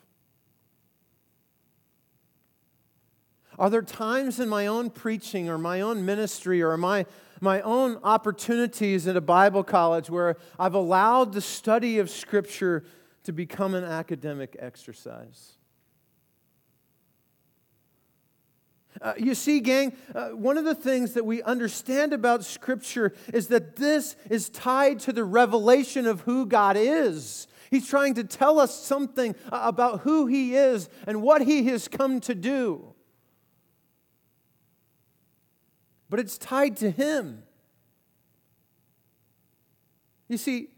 Are 3.58 3.68
there 3.68 3.82
times 3.82 4.40
in 4.40 4.48
my 4.48 4.66
own 4.66 4.88
preaching 4.88 5.50
or 5.50 5.58
my 5.58 5.82
own 5.82 6.06
ministry 6.06 6.62
or 6.62 6.76
my, 6.76 7.04
my 7.40 7.60
own 7.60 7.98
opportunities 8.02 9.06
at 9.06 9.16
a 9.16 9.20
Bible 9.20 9.64
college 9.64 10.10
where 10.10 10.36
I've 10.58 10.74
allowed 10.74 11.32
the 11.32 11.40
study 11.40 11.98
of 11.98 12.10
Scripture 12.10 12.84
to 13.24 13.32
become 13.32 13.74
an 13.74 13.84
academic 13.84 14.56
exercise? 14.58 15.54
Uh, 19.02 19.12
you 19.16 19.34
see, 19.34 19.60
gang, 19.60 19.92
uh, 20.14 20.28
one 20.28 20.56
of 20.56 20.64
the 20.64 20.74
things 20.74 21.14
that 21.14 21.26
we 21.26 21.42
understand 21.42 22.12
about 22.12 22.44
Scripture 22.44 23.12
is 23.32 23.48
that 23.48 23.76
this 23.76 24.16
is 24.30 24.48
tied 24.48 25.00
to 25.00 25.12
the 25.12 25.24
revelation 25.24 26.06
of 26.06 26.20
who 26.22 26.46
God 26.46 26.76
is. 26.76 27.48
He's 27.70 27.88
trying 27.88 28.14
to 28.14 28.24
tell 28.24 28.60
us 28.60 28.78
something 28.78 29.34
uh, 29.50 29.60
about 29.64 30.00
who 30.00 30.26
He 30.26 30.54
is 30.54 30.88
and 31.06 31.22
what 31.22 31.42
He 31.42 31.64
has 31.64 31.88
come 31.88 32.20
to 32.20 32.34
do. 32.34 32.93
But 36.08 36.20
it's 36.20 36.38
tied 36.38 36.76
to 36.78 36.90
Him. 36.90 37.42
You 40.28 40.38
see, 40.38 40.68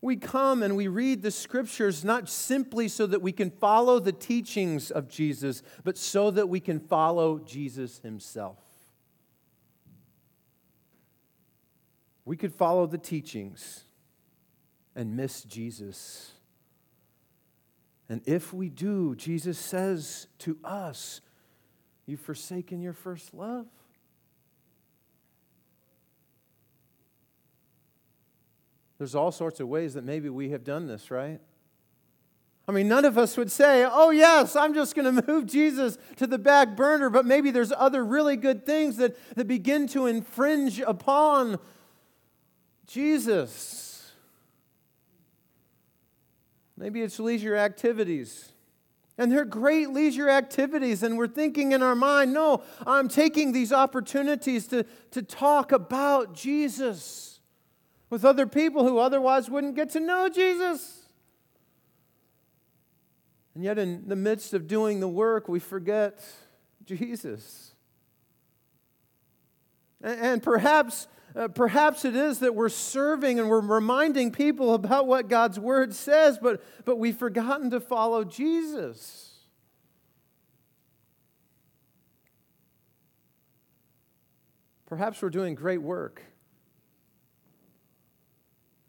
we 0.00 0.16
come 0.16 0.62
and 0.62 0.76
we 0.76 0.86
read 0.86 1.22
the 1.22 1.30
scriptures 1.30 2.04
not 2.04 2.28
simply 2.28 2.88
so 2.88 3.06
that 3.06 3.20
we 3.20 3.32
can 3.32 3.50
follow 3.50 3.98
the 3.98 4.12
teachings 4.12 4.90
of 4.90 5.08
Jesus, 5.08 5.62
but 5.82 5.98
so 5.98 6.30
that 6.30 6.48
we 6.48 6.60
can 6.60 6.78
follow 6.78 7.38
Jesus 7.38 7.98
Himself. 7.98 8.58
We 12.24 12.36
could 12.36 12.54
follow 12.54 12.86
the 12.86 12.98
teachings 12.98 13.84
and 14.94 15.16
miss 15.16 15.42
Jesus. 15.42 16.32
And 18.08 18.20
if 18.26 18.52
we 18.52 18.68
do, 18.68 19.14
Jesus 19.16 19.58
says 19.58 20.26
to 20.40 20.58
us, 20.62 21.20
You've 22.06 22.20
forsaken 22.20 22.80
your 22.80 22.94
first 22.94 23.34
love. 23.34 23.66
There's 28.98 29.14
all 29.14 29.30
sorts 29.30 29.60
of 29.60 29.68
ways 29.68 29.94
that 29.94 30.04
maybe 30.04 30.28
we 30.28 30.50
have 30.50 30.64
done 30.64 30.86
this, 30.86 31.10
right? 31.10 31.40
I 32.66 32.72
mean, 32.72 32.86
none 32.86 33.06
of 33.06 33.16
us 33.16 33.36
would 33.38 33.50
say, 33.50 33.88
oh, 33.90 34.10
yes, 34.10 34.54
I'm 34.54 34.74
just 34.74 34.94
going 34.94 35.16
to 35.22 35.26
move 35.26 35.46
Jesus 35.46 35.96
to 36.16 36.26
the 36.26 36.38
back 36.38 36.76
burner, 36.76 37.08
but 37.08 37.24
maybe 37.24 37.50
there's 37.50 37.72
other 37.72 38.04
really 38.04 38.36
good 38.36 38.66
things 38.66 38.96
that, 38.98 39.16
that 39.36 39.46
begin 39.46 39.86
to 39.88 40.06
infringe 40.06 40.80
upon 40.80 41.58
Jesus. 42.86 44.12
Maybe 46.76 47.02
it's 47.02 47.18
leisure 47.18 47.56
activities. 47.56 48.52
And 49.16 49.32
they're 49.32 49.44
great 49.44 49.90
leisure 49.90 50.28
activities, 50.28 51.02
and 51.02 51.18
we're 51.18 51.26
thinking 51.26 51.72
in 51.72 51.82
our 51.82 51.96
mind, 51.96 52.32
no, 52.32 52.62
I'm 52.86 53.08
taking 53.08 53.50
these 53.50 53.72
opportunities 53.72 54.68
to, 54.68 54.84
to 55.10 55.22
talk 55.22 55.72
about 55.72 56.34
Jesus 56.34 57.37
with 58.10 58.24
other 58.24 58.46
people 58.46 58.84
who 58.84 58.98
otherwise 58.98 59.50
wouldn't 59.50 59.76
get 59.76 59.90
to 59.90 60.00
know 60.00 60.28
Jesus. 60.28 61.08
And 63.54 63.64
yet, 63.64 63.78
in 63.78 64.08
the 64.08 64.16
midst 64.16 64.54
of 64.54 64.68
doing 64.68 65.00
the 65.00 65.08
work, 65.08 65.48
we 65.48 65.58
forget 65.58 66.24
Jesus. 66.84 67.74
And 70.00 70.42
perhaps, 70.42 71.08
uh, 71.34 71.48
perhaps 71.48 72.04
it 72.04 72.14
is 72.14 72.38
that 72.38 72.54
we're 72.54 72.68
serving 72.68 73.40
and 73.40 73.48
we're 73.48 73.60
reminding 73.60 74.30
people 74.30 74.74
about 74.74 75.06
what 75.06 75.28
God's 75.28 75.58
word 75.58 75.92
says, 75.92 76.38
but, 76.40 76.62
but 76.84 76.96
we've 76.96 77.16
forgotten 77.16 77.70
to 77.70 77.80
follow 77.80 78.22
Jesus. 78.22 79.24
Perhaps 84.86 85.20
we're 85.20 85.30
doing 85.30 85.54
great 85.54 85.82
work 85.82 86.22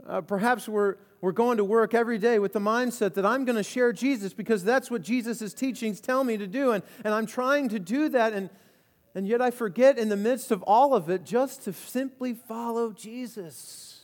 uh, 0.09 0.21
perhaps 0.21 0.67
we're, 0.67 0.95
we're 1.21 1.31
going 1.31 1.57
to 1.57 1.63
work 1.63 1.93
every 1.93 2.17
day 2.17 2.39
with 2.39 2.53
the 2.53 2.59
mindset 2.59 3.13
that 3.13 3.25
I'm 3.25 3.45
going 3.45 3.55
to 3.55 3.63
share 3.63 3.93
Jesus 3.93 4.33
because 4.33 4.63
that's 4.63 4.89
what 4.89 5.03
Jesus' 5.03 5.53
teachings 5.53 6.01
tell 6.01 6.23
me 6.23 6.35
to 6.37 6.47
do. 6.47 6.71
And, 6.71 6.83
and 7.05 7.13
I'm 7.13 7.27
trying 7.27 7.69
to 7.69 7.79
do 7.79 8.09
that. 8.09 8.33
And, 8.33 8.49
and 9.13 9.27
yet 9.27 9.41
I 9.41 9.51
forget 9.51 9.97
in 9.99 10.09
the 10.09 10.17
midst 10.17 10.49
of 10.49 10.63
all 10.63 10.95
of 10.95 11.09
it 11.09 11.23
just 11.23 11.63
to 11.65 11.73
simply 11.73 12.33
follow 12.33 12.91
Jesus. 12.91 14.01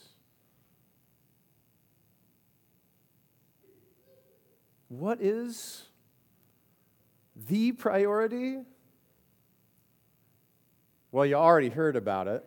What 4.87 5.19
is 5.19 5.83
the 7.47 7.71
priority? 7.71 8.59
Well, 11.11 11.25
you 11.25 11.35
already 11.35 11.69
heard 11.69 11.95
about 11.95 12.27
it. 12.27 12.45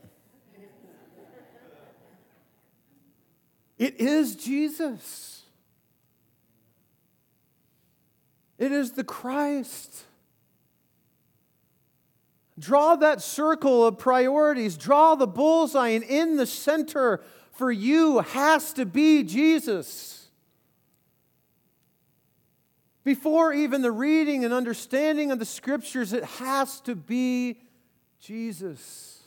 It 3.79 4.01
is 4.01 4.35
Jesus. 4.35 5.43
It 8.59 8.73
is 8.73 8.93
the 8.93 9.05
Christ. 9.05 10.05
Draw 12.59 12.97
that 12.97 13.23
circle 13.23 13.87
of 13.87 13.99
priorities, 13.99 14.77
draw 14.77 15.15
the 15.15 15.29
bullseye, 15.29 15.91
and 15.91 16.03
in 16.03 16.37
the 16.37 16.47
center 16.47 17.21
for 17.53 17.71
you 17.71 18.19
has 18.19 18.73
to 18.73 18.85
be 18.85 19.23
Jesus. 19.23 20.29
Before 23.05 23.53
even 23.53 23.83
the 23.83 23.93
reading 23.93 24.45
and 24.45 24.53
understanding 24.53 25.31
of 25.31 25.39
the 25.39 25.45
scriptures, 25.45 26.13
it 26.13 26.25
has 26.25 26.81
to 26.83 26.97
be 26.97 27.61
Jesus. 28.21 29.18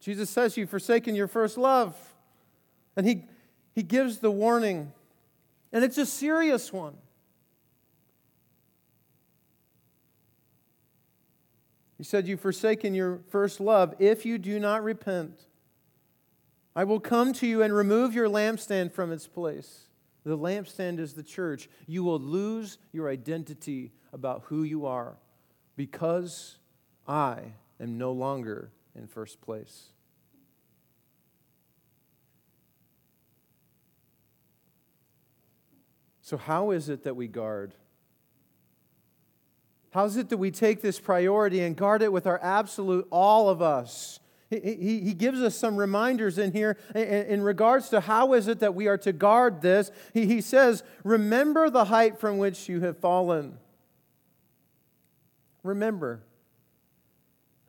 Jesus 0.00 0.30
says, 0.30 0.56
You've 0.56 0.70
forsaken 0.70 1.14
your 1.14 1.28
first 1.28 1.58
love. 1.58 1.96
And 2.96 3.06
he, 3.06 3.24
he 3.74 3.82
gives 3.82 4.18
the 4.18 4.30
warning, 4.30 4.92
and 5.72 5.84
it's 5.84 5.98
a 5.98 6.06
serious 6.06 6.72
one. 6.72 6.96
He 11.96 12.04
said, 12.04 12.26
You've 12.26 12.40
forsaken 12.40 12.94
your 12.94 13.20
first 13.28 13.60
love. 13.60 13.94
If 13.98 14.24
you 14.24 14.38
do 14.38 14.58
not 14.58 14.82
repent, 14.82 15.46
I 16.74 16.84
will 16.84 17.00
come 17.00 17.32
to 17.34 17.46
you 17.46 17.62
and 17.62 17.74
remove 17.74 18.14
your 18.14 18.28
lampstand 18.28 18.92
from 18.92 19.12
its 19.12 19.26
place. 19.26 19.88
The 20.24 20.38
lampstand 20.38 20.98
is 21.00 21.14
the 21.14 21.22
church. 21.22 21.68
You 21.86 22.04
will 22.04 22.20
lose 22.20 22.78
your 22.92 23.08
identity 23.08 23.92
about 24.12 24.42
who 24.46 24.62
you 24.62 24.86
are 24.86 25.16
because 25.76 26.58
I 27.06 27.54
am 27.80 27.98
no 27.98 28.12
longer 28.12 28.70
in 28.98 29.06
first 29.06 29.40
place. 29.40 29.92
So, 36.20 36.36
how 36.36 36.72
is 36.72 36.90
it 36.90 37.04
that 37.04 37.16
we 37.16 37.26
guard? 37.26 37.72
How 39.90 40.04
is 40.04 40.18
it 40.18 40.28
that 40.28 40.36
we 40.36 40.50
take 40.50 40.82
this 40.82 41.00
priority 41.00 41.60
and 41.60 41.74
guard 41.74 42.02
it 42.02 42.12
with 42.12 42.26
our 42.26 42.38
absolute 42.42 43.06
all 43.10 43.48
of 43.48 43.62
us? 43.62 44.20
He, 44.50 44.60
he, 44.60 45.00
he 45.00 45.14
gives 45.14 45.40
us 45.40 45.56
some 45.56 45.76
reminders 45.76 46.38
in 46.38 46.52
here 46.52 46.76
in, 46.94 47.02
in 47.02 47.42
regards 47.42 47.88
to 47.90 48.00
how 48.00 48.34
is 48.34 48.48
it 48.48 48.60
that 48.60 48.74
we 48.74 48.88
are 48.88 48.98
to 48.98 49.12
guard 49.12 49.62
this. 49.62 49.90
He, 50.12 50.26
he 50.26 50.40
says, 50.40 50.82
Remember 51.04 51.70
the 51.70 51.86
height 51.86 52.18
from 52.18 52.38
which 52.38 52.68
you 52.68 52.80
have 52.80 52.98
fallen. 52.98 53.58
Remember. 55.62 56.22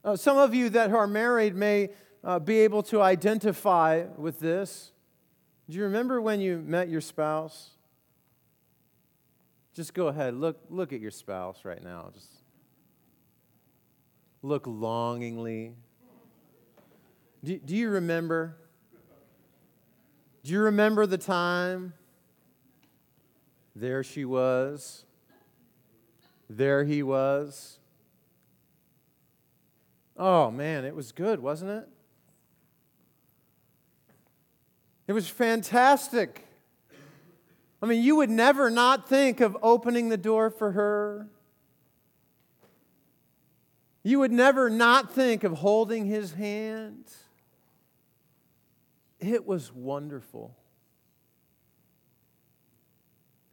Uh, 0.04 0.16
some 0.16 0.38
of 0.38 0.54
you 0.54 0.70
that 0.70 0.92
are 0.92 1.08
married 1.08 1.56
may 1.56 1.90
uh, 2.24 2.40
be 2.40 2.60
able 2.60 2.84
to 2.84 3.02
identify 3.02 4.06
with 4.18 4.40
this. 4.40 4.92
Do 5.70 5.78
you 5.78 5.84
remember 5.84 6.22
when 6.22 6.40
you 6.40 6.64
met 6.66 6.90
your 6.90 7.02
spouse? 7.02 7.72
Just 9.74 9.94
go 9.94 10.08
ahead. 10.08 10.34
Look, 10.34 10.60
look 10.70 10.94
at 10.94 11.00
your 11.00 11.12
spouse 11.12 11.64
right 11.64 11.84
now. 11.84 12.12
Just 12.14 12.30
look 14.42 14.66
longingly. 14.66 15.76
Do, 17.44 17.58
do 17.58 17.76
you 17.76 17.90
remember? 17.90 18.58
Do 20.44 20.54
you 20.54 20.62
remember 20.62 21.06
the 21.06 21.18
time? 21.18 21.94
There 23.76 24.04
she 24.04 24.26
was. 24.26 25.06
There 26.50 26.84
he 26.84 27.04
was. 27.04 27.79
Oh 30.20 30.52
man, 30.52 30.84
it 30.84 30.94
was 30.94 31.14
good, 31.14 31.40
wasn't 31.40 31.72
it? 31.72 31.88
It 35.08 35.14
was 35.14 35.30
fantastic. 35.30 36.46
I 37.82 37.86
mean, 37.86 38.04
you 38.04 38.18
would 38.18 38.30
never 38.30 38.70
not 38.70 39.08
think 39.08 39.40
of 39.40 39.58
opening 39.64 40.10
the 40.10 40.18
door 40.18 40.50
for 40.50 40.74
her. 40.74 41.30
You 44.04 44.20
would 44.20 44.34
never 44.34 44.70
not 44.70 45.14
think 45.14 45.46
of 45.46 45.54
holding 45.54 46.06
his 46.06 46.34
hand. 46.34 47.06
It 49.20 49.46
was 49.48 49.74
wonderful. 49.74 50.56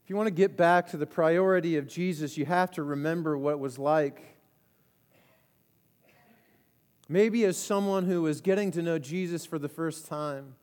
If 0.05 0.11
you 0.11 0.17
want 0.17 0.29
to 0.29 0.35
get 0.35 0.57
back 0.57 0.89
to 0.89 0.97
the 0.97 1.07
priority 1.07 1.77
of 1.77 1.87
Jesus, 1.87 2.37
you 2.37 2.45
have 2.45 2.73
to 2.73 2.83
remember 2.83 3.39
what 3.39 3.53
it 3.53 3.59
was 3.61 3.79
like. 3.79 4.36
Maybe 7.09 7.45
as 7.45 7.57
someone 7.57 8.05
who 8.05 8.27
is 8.27 8.41
getting 8.41 8.73
to 8.73 8.83
know 8.83 8.99
Jesus 8.99 9.47
for 9.47 9.59
the 9.59 9.69
first 9.69 10.07
time. 10.07 10.57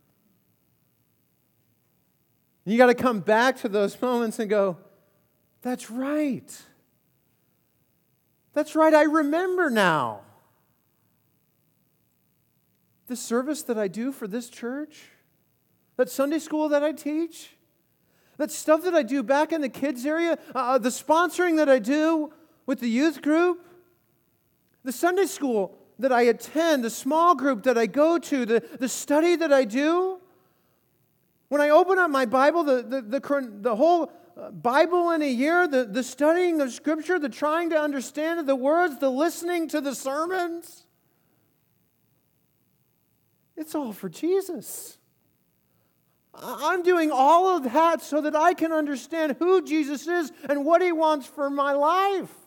You 2.66 2.78
got 2.78 2.88
to 2.88 2.96
come 2.96 3.20
back 3.20 3.60
to 3.62 3.70
those 3.70 4.02
moments 4.02 4.40
and 4.40 4.50
go, 4.50 4.78
that's 5.62 5.90
right. 5.90 6.62
That's 8.54 8.76
right, 8.76 8.94
I 8.94 9.04
remember 9.04 9.70
now. 9.70 10.22
The 13.08 13.16
service 13.16 13.64
that 13.64 13.78
I 13.78 13.88
do 13.88 14.12
for 14.12 14.28
this 14.28 14.50
church, 14.50 15.04
that 15.98 16.10
Sunday 16.10 16.40
school 16.40 16.70
that 16.70 16.84
I 16.84 16.92
teach, 16.92 17.52
that 18.38 18.52
stuff 18.52 18.84
that 18.84 18.94
I 18.94 19.04
do 19.04 19.24
back 19.24 19.52
in 19.52 19.62
the 19.62 19.70
kids' 19.70 20.06
area, 20.06 20.38
uh, 20.56 20.60
uh 20.60 20.78
the 20.78 20.90
sponsoring 20.90 21.58
that 21.58 21.70
I 21.70 21.80
do 21.80 22.34
with 22.66 22.80
the 22.80 22.90
youth 22.90 23.22
group, 23.22 23.66
the 24.84 24.92
Sunday 24.92 25.26
school 25.26 25.78
that 26.04 26.12
I 26.12 26.24
attend, 26.24 26.84
the 26.84 26.90
small 26.90 27.34
group 27.34 27.64
that 27.64 27.78
I 27.78 27.86
go 27.86 28.20
to, 28.20 28.46
the, 28.46 28.62
the 28.78 28.90
study 28.90 29.38
that 29.38 29.54
I 29.54 29.64
do. 29.64 30.20
When 31.48 31.62
I 31.62 31.70
open 31.70 31.98
up 31.98 32.12
my 32.12 32.26
Bible, 32.26 32.66
the, 32.66 32.82
the, 32.82 33.02
the, 33.02 33.50
the 33.62 33.76
whole 33.76 34.12
uh, 34.36 34.52
Bible 34.52 35.12
in 35.12 35.22
a 35.22 35.30
year, 35.30 35.66
the, 35.66 35.86
the 35.86 36.04
studying 36.04 36.60
of 36.60 36.74
Scripture, 36.74 37.20
the 37.20 37.30
trying 37.30 37.70
to 37.70 37.80
understand 37.80 38.46
the 38.46 38.56
words, 38.56 39.00
the 39.00 39.10
listening 39.10 39.70
to 39.70 39.80
the 39.80 39.96
sermons, 39.96 40.86
it's 43.56 43.74
all 43.74 43.94
for 43.94 44.10
Jesus. 44.10 44.98
I'm 46.34 46.84
doing 46.84 47.12
all 47.12 47.56
of 47.56 47.72
that 47.72 48.02
so 48.02 48.20
that 48.20 48.36
I 48.36 48.56
can 48.56 48.74
understand 48.74 49.38
who 49.40 49.62
Jesus 49.62 50.06
is 50.06 50.34
and 50.50 50.66
what 50.66 50.82
he 50.82 50.92
wants 50.92 51.28
for 51.28 51.50
my 51.50 51.72
life. 51.72 52.43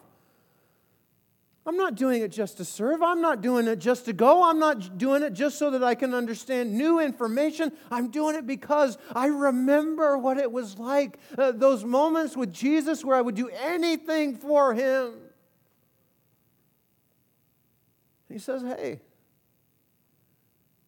I'm 1.67 1.77
not 1.77 1.97
doing 1.97 2.23
it 2.23 2.31
just 2.31 2.59
to 2.59 2.65
serve. 2.65 3.03
I'm 3.03 3.21
not 3.21 3.41
doing 3.41 3.67
it 3.67 3.81
just 3.81 4.05
to 4.05 4.13
go. 4.13 4.49
I'm 4.49 4.61
not 4.61 4.99
doing 4.99 5.25
it 5.25 5.33
just 5.33 5.59
so 5.59 5.73
that 5.73 5.83
I 5.83 5.97
can 5.97 6.15
understand 6.15 6.73
new 6.73 7.01
information. 7.01 7.73
I'm 7.91 8.09
doing 8.13 8.37
it 8.37 8.47
because 8.47 8.97
I 9.13 9.27
remember 9.27 10.17
what 10.17 10.39
it 10.39 10.53
was 10.53 10.79
like 10.79 11.19
uh, 11.37 11.51
those 11.51 11.85
moments 11.85 12.37
with 12.37 12.53
Jesus 12.53 13.05
where 13.05 13.17
I 13.17 13.21
would 13.21 13.35
do 13.35 13.49
anything 13.49 14.37
for 14.37 14.75
him. 14.75 15.15
He 18.29 18.39
says, 18.39 18.63
Hey, 18.63 19.01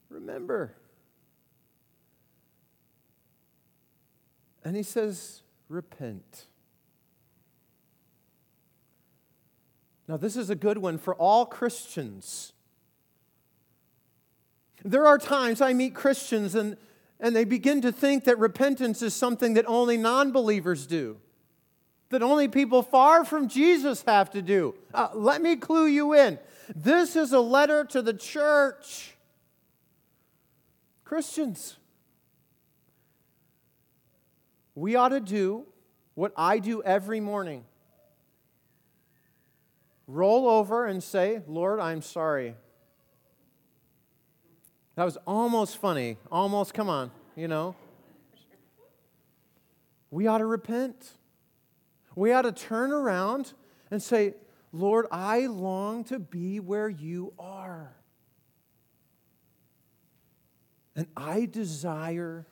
remember. 0.09 0.75
And 4.63 4.77
he 4.77 4.85
says, 4.85 5.43
Repent. 5.69 6.47
Now, 10.09 10.17
this 10.17 10.37
is 10.37 10.49
a 10.49 10.55
good 10.55 10.79
one 10.79 10.97
for 10.97 11.15
all 11.15 11.45
Christians. 11.45 12.55
There 14.83 15.07
are 15.07 15.19
times 15.19 15.61
I 15.61 15.75
meet 15.75 15.95
Christians 15.95 16.55
and, 16.55 16.79
and 17.21 17.37
they 17.37 17.45
begin 17.45 17.83
to 17.83 17.93
think 17.93 18.25
that 18.25 18.39
repentance 18.39 19.03
is 19.03 19.15
something 19.15 19.55
that 19.55 19.67
only 19.69 19.99
non 19.99 20.33
believers 20.33 20.87
do, 20.87 21.19
that 22.09 22.23
only 22.23 22.49
people 22.49 22.83
far 22.83 23.23
from 23.27 23.49
Jesus 23.49 24.03
have 24.07 24.31
to 24.31 24.41
do. 24.41 24.75
Uh, 24.95 25.09
let 25.13 25.43
me 25.43 25.57
clue 25.57 25.87
you 25.87 26.15
in. 26.15 26.39
This 26.75 27.15
is 27.15 27.35
a 27.35 27.41
letter 27.41 27.85
to 27.85 28.01
the 28.01 28.15
church. 28.15 29.15
Christians, 31.05 31.77
we 34.75 34.95
ought 34.95 35.09
to 35.11 35.21
do 35.21 35.67
what 36.15 36.33
I 36.35 36.61
do 36.61 36.83
every 36.83 37.21
morning 37.21 37.65
roll 40.09 40.49
over 40.49 40.87
and 40.87 41.03
say, 41.03 41.43
Lord, 41.47 41.79
I'm 41.79 42.03
sorry. 42.03 42.57
That 44.97 45.05
was 45.05 45.17
almost 45.27 45.77
funny. 45.77 46.17
Almost, 46.33 46.75
come 46.75 46.89
on, 46.89 47.13
you 47.37 47.47
know. 47.47 47.77
We 50.11 50.27
ought 50.27 50.39
to 50.39 50.47
repent. 50.47 51.13
We 52.17 52.33
ought 52.33 52.43
to 52.43 52.53
turn 52.53 52.91
around 52.91 53.53
and 53.91 54.03
say, 54.03 54.35
Lord, 54.73 55.07
I 55.13 55.47
long 55.47 56.03
to 56.05 56.19
be 56.19 56.59
where 56.59 56.89
you 56.89 57.33
are. 57.39 57.95
And 60.97 61.07
I 61.17 61.45
desire 61.45 62.47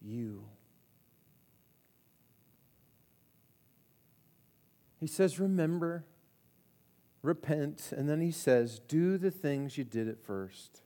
you. 0.00 0.44
He 4.98 5.06
says, 5.06 5.38
Remember 5.38 6.06
repent, 7.24 7.90
and 7.96 8.06
then 8.06 8.20
he 8.20 8.30
says, 8.30 8.80
do 8.86 9.16
the 9.16 9.30
things 9.30 9.78
you 9.78 9.84
did 9.84 10.08
at 10.08 10.20
first. 10.20 10.82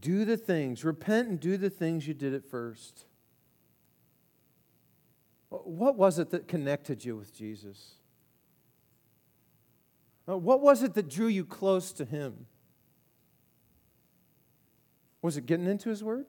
Do 0.00 0.24
the 0.24 0.38
things, 0.38 0.84
repent 0.84 1.28
and 1.28 1.38
do 1.38 1.58
the 1.58 1.68
things 1.68 2.08
you 2.08 2.14
did 2.14 2.34
at 2.34 2.44
first. 2.44 3.04
What 5.50 5.96
was 5.96 6.18
it 6.18 6.30
that 6.30 6.48
connected 6.48 7.04
you 7.04 7.14
with 7.14 7.36
Jesus? 7.36 7.96
Uh, 10.26 10.38
what 10.38 10.62
was 10.62 10.82
it 10.82 10.94
that 10.94 11.08
drew 11.08 11.28
you 11.28 11.44
close 11.44 11.92
to 11.92 12.06
him? 12.06 12.46
Was 15.20 15.36
it 15.36 15.44
getting 15.44 15.66
into 15.66 15.90
his 15.90 16.02
word? 16.02 16.24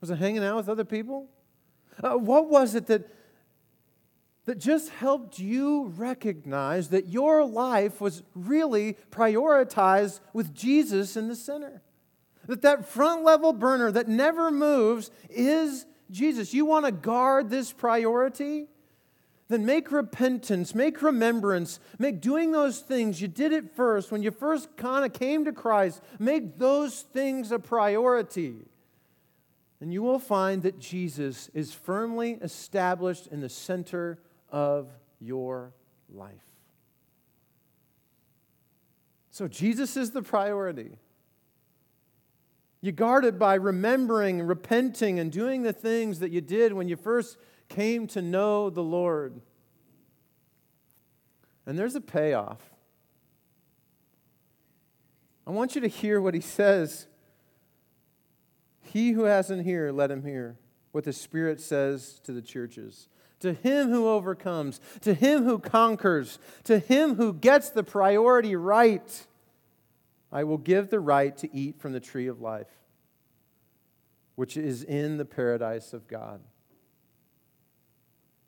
Was 0.00 0.10
it 0.10 0.16
hanging 0.16 0.44
out 0.44 0.56
with 0.56 0.68
other 0.68 0.84
people? 0.84 1.28
Uh, 2.02 2.16
what 2.16 2.48
was 2.48 2.76
it 2.76 2.86
that 2.86 3.10
that 4.46 4.58
just 4.58 4.90
helped 4.90 5.38
you 5.38 5.92
recognize 5.96 6.88
that 6.88 7.08
your 7.08 7.44
life 7.44 8.00
was 8.00 8.22
really 8.34 8.96
prioritized 9.10 10.20
with 10.32 10.54
Jesus 10.54 11.16
in 11.16 11.28
the 11.28 11.36
center. 11.36 11.82
That 12.46 12.62
that 12.62 12.88
front 12.88 13.24
level 13.24 13.52
burner 13.52 13.90
that 13.90 14.08
never 14.08 14.52
moves 14.52 15.10
is 15.28 15.84
Jesus. 16.10 16.54
You 16.54 16.64
want 16.64 16.86
to 16.86 16.92
guard 16.92 17.50
this 17.50 17.72
priority? 17.72 18.68
Then 19.48 19.66
make 19.66 19.90
repentance, 19.90 20.74
make 20.74 21.02
remembrance, 21.02 21.80
make 21.98 22.20
doing 22.20 22.52
those 22.52 22.80
things. 22.80 23.20
You 23.20 23.28
did 23.28 23.52
it 23.52 23.74
first 23.74 24.12
when 24.12 24.22
you 24.22 24.30
first 24.30 24.76
kind 24.76 25.04
of 25.04 25.12
came 25.12 25.44
to 25.44 25.52
Christ. 25.52 26.02
Make 26.20 26.58
those 26.58 27.02
things 27.02 27.50
a 27.50 27.58
priority. 27.58 28.56
And 29.80 29.92
you 29.92 30.02
will 30.02 30.18
find 30.18 30.62
that 30.62 30.78
Jesus 30.78 31.50
is 31.52 31.72
firmly 31.72 32.38
established 32.40 33.26
in 33.26 33.40
the 33.40 33.48
center 33.48 34.18
of 34.50 34.88
your 35.20 35.72
life. 36.12 36.34
So 39.30 39.48
Jesus 39.48 39.96
is 39.96 40.12
the 40.12 40.22
priority. 40.22 40.98
You 42.80 42.92
guard 42.92 43.24
it 43.24 43.38
by 43.38 43.54
remembering, 43.54 44.42
repenting, 44.42 45.18
and 45.18 45.32
doing 45.32 45.62
the 45.62 45.72
things 45.72 46.20
that 46.20 46.30
you 46.30 46.40
did 46.40 46.72
when 46.72 46.88
you 46.88 46.96
first 46.96 47.36
came 47.68 48.06
to 48.08 48.22
know 48.22 48.70
the 48.70 48.82
Lord. 48.82 49.40
And 51.66 51.78
there's 51.78 51.96
a 51.96 52.00
payoff. 52.00 52.62
I 55.46 55.50
want 55.50 55.74
you 55.74 55.80
to 55.80 55.88
hear 55.88 56.20
what 56.20 56.34
he 56.34 56.40
says. 56.40 57.06
He 58.82 59.12
who 59.12 59.24
hasn't 59.24 59.64
hear, 59.64 59.90
let 59.92 60.10
him 60.10 60.22
hear 60.22 60.56
what 60.92 61.04
the 61.04 61.12
Spirit 61.12 61.60
says 61.60 62.20
to 62.24 62.32
the 62.32 62.42
churches. 62.42 63.08
To 63.40 63.52
him 63.52 63.90
who 63.90 64.08
overcomes, 64.08 64.80
to 65.02 65.12
him 65.12 65.44
who 65.44 65.58
conquers, 65.58 66.38
to 66.64 66.78
him 66.78 67.16
who 67.16 67.32
gets 67.32 67.68
the 67.68 67.82
priority 67.82 68.56
right, 68.56 69.26
I 70.32 70.44
will 70.44 70.58
give 70.58 70.90
the 70.90 71.00
right 71.00 71.36
to 71.38 71.54
eat 71.54 71.78
from 71.78 71.92
the 71.92 72.00
tree 72.00 72.28
of 72.28 72.40
life, 72.40 72.70
which 74.36 74.56
is 74.56 74.82
in 74.82 75.18
the 75.18 75.24
paradise 75.24 75.92
of 75.92 76.08
God. 76.08 76.40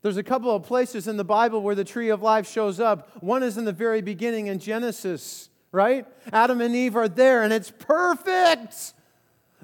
There's 0.00 0.16
a 0.16 0.22
couple 0.22 0.54
of 0.54 0.62
places 0.62 1.08
in 1.08 1.16
the 1.16 1.24
Bible 1.24 1.60
where 1.60 1.74
the 1.74 1.84
tree 1.84 2.08
of 2.08 2.22
life 2.22 2.48
shows 2.48 2.80
up. 2.80 3.22
One 3.22 3.42
is 3.42 3.58
in 3.58 3.64
the 3.64 3.72
very 3.72 4.00
beginning 4.00 4.46
in 4.46 4.58
Genesis, 4.58 5.50
right? 5.72 6.06
Adam 6.32 6.60
and 6.60 6.74
Eve 6.74 6.96
are 6.96 7.08
there, 7.08 7.42
and 7.42 7.52
it's 7.52 7.70
perfect. 7.70 8.94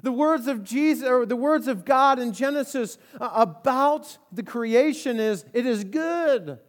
The 0.05 0.11
words 0.11 0.45
of 0.45 0.63
Jesus 0.63 1.09
or 1.09 1.25
the 1.25 1.35
words 1.35 1.67
of 1.67 1.83
God 1.83 2.19
in 2.19 2.31
Genesis 2.31 2.99
uh, 3.19 3.27
about 3.33 4.19
the 4.31 4.43
creation 4.43 5.19
is 5.19 5.43
it 5.51 5.65
is 5.65 5.83
good. 5.83 6.59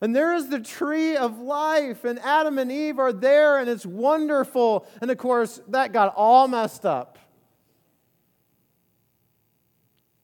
And 0.00 0.14
there 0.14 0.32
is 0.32 0.48
the 0.48 0.60
tree 0.60 1.16
of 1.16 1.40
life, 1.40 2.04
and 2.04 2.20
Adam 2.20 2.58
and 2.58 2.70
Eve 2.70 3.00
are 3.00 3.12
there, 3.12 3.58
and 3.58 3.68
it's 3.68 3.84
wonderful. 3.84 4.86
And 5.00 5.10
of 5.10 5.18
course, 5.18 5.60
that 5.66 5.92
got 5.92 6.14
all 6.14 6.46
messed 6.46 6.86
up. 6.86 7.18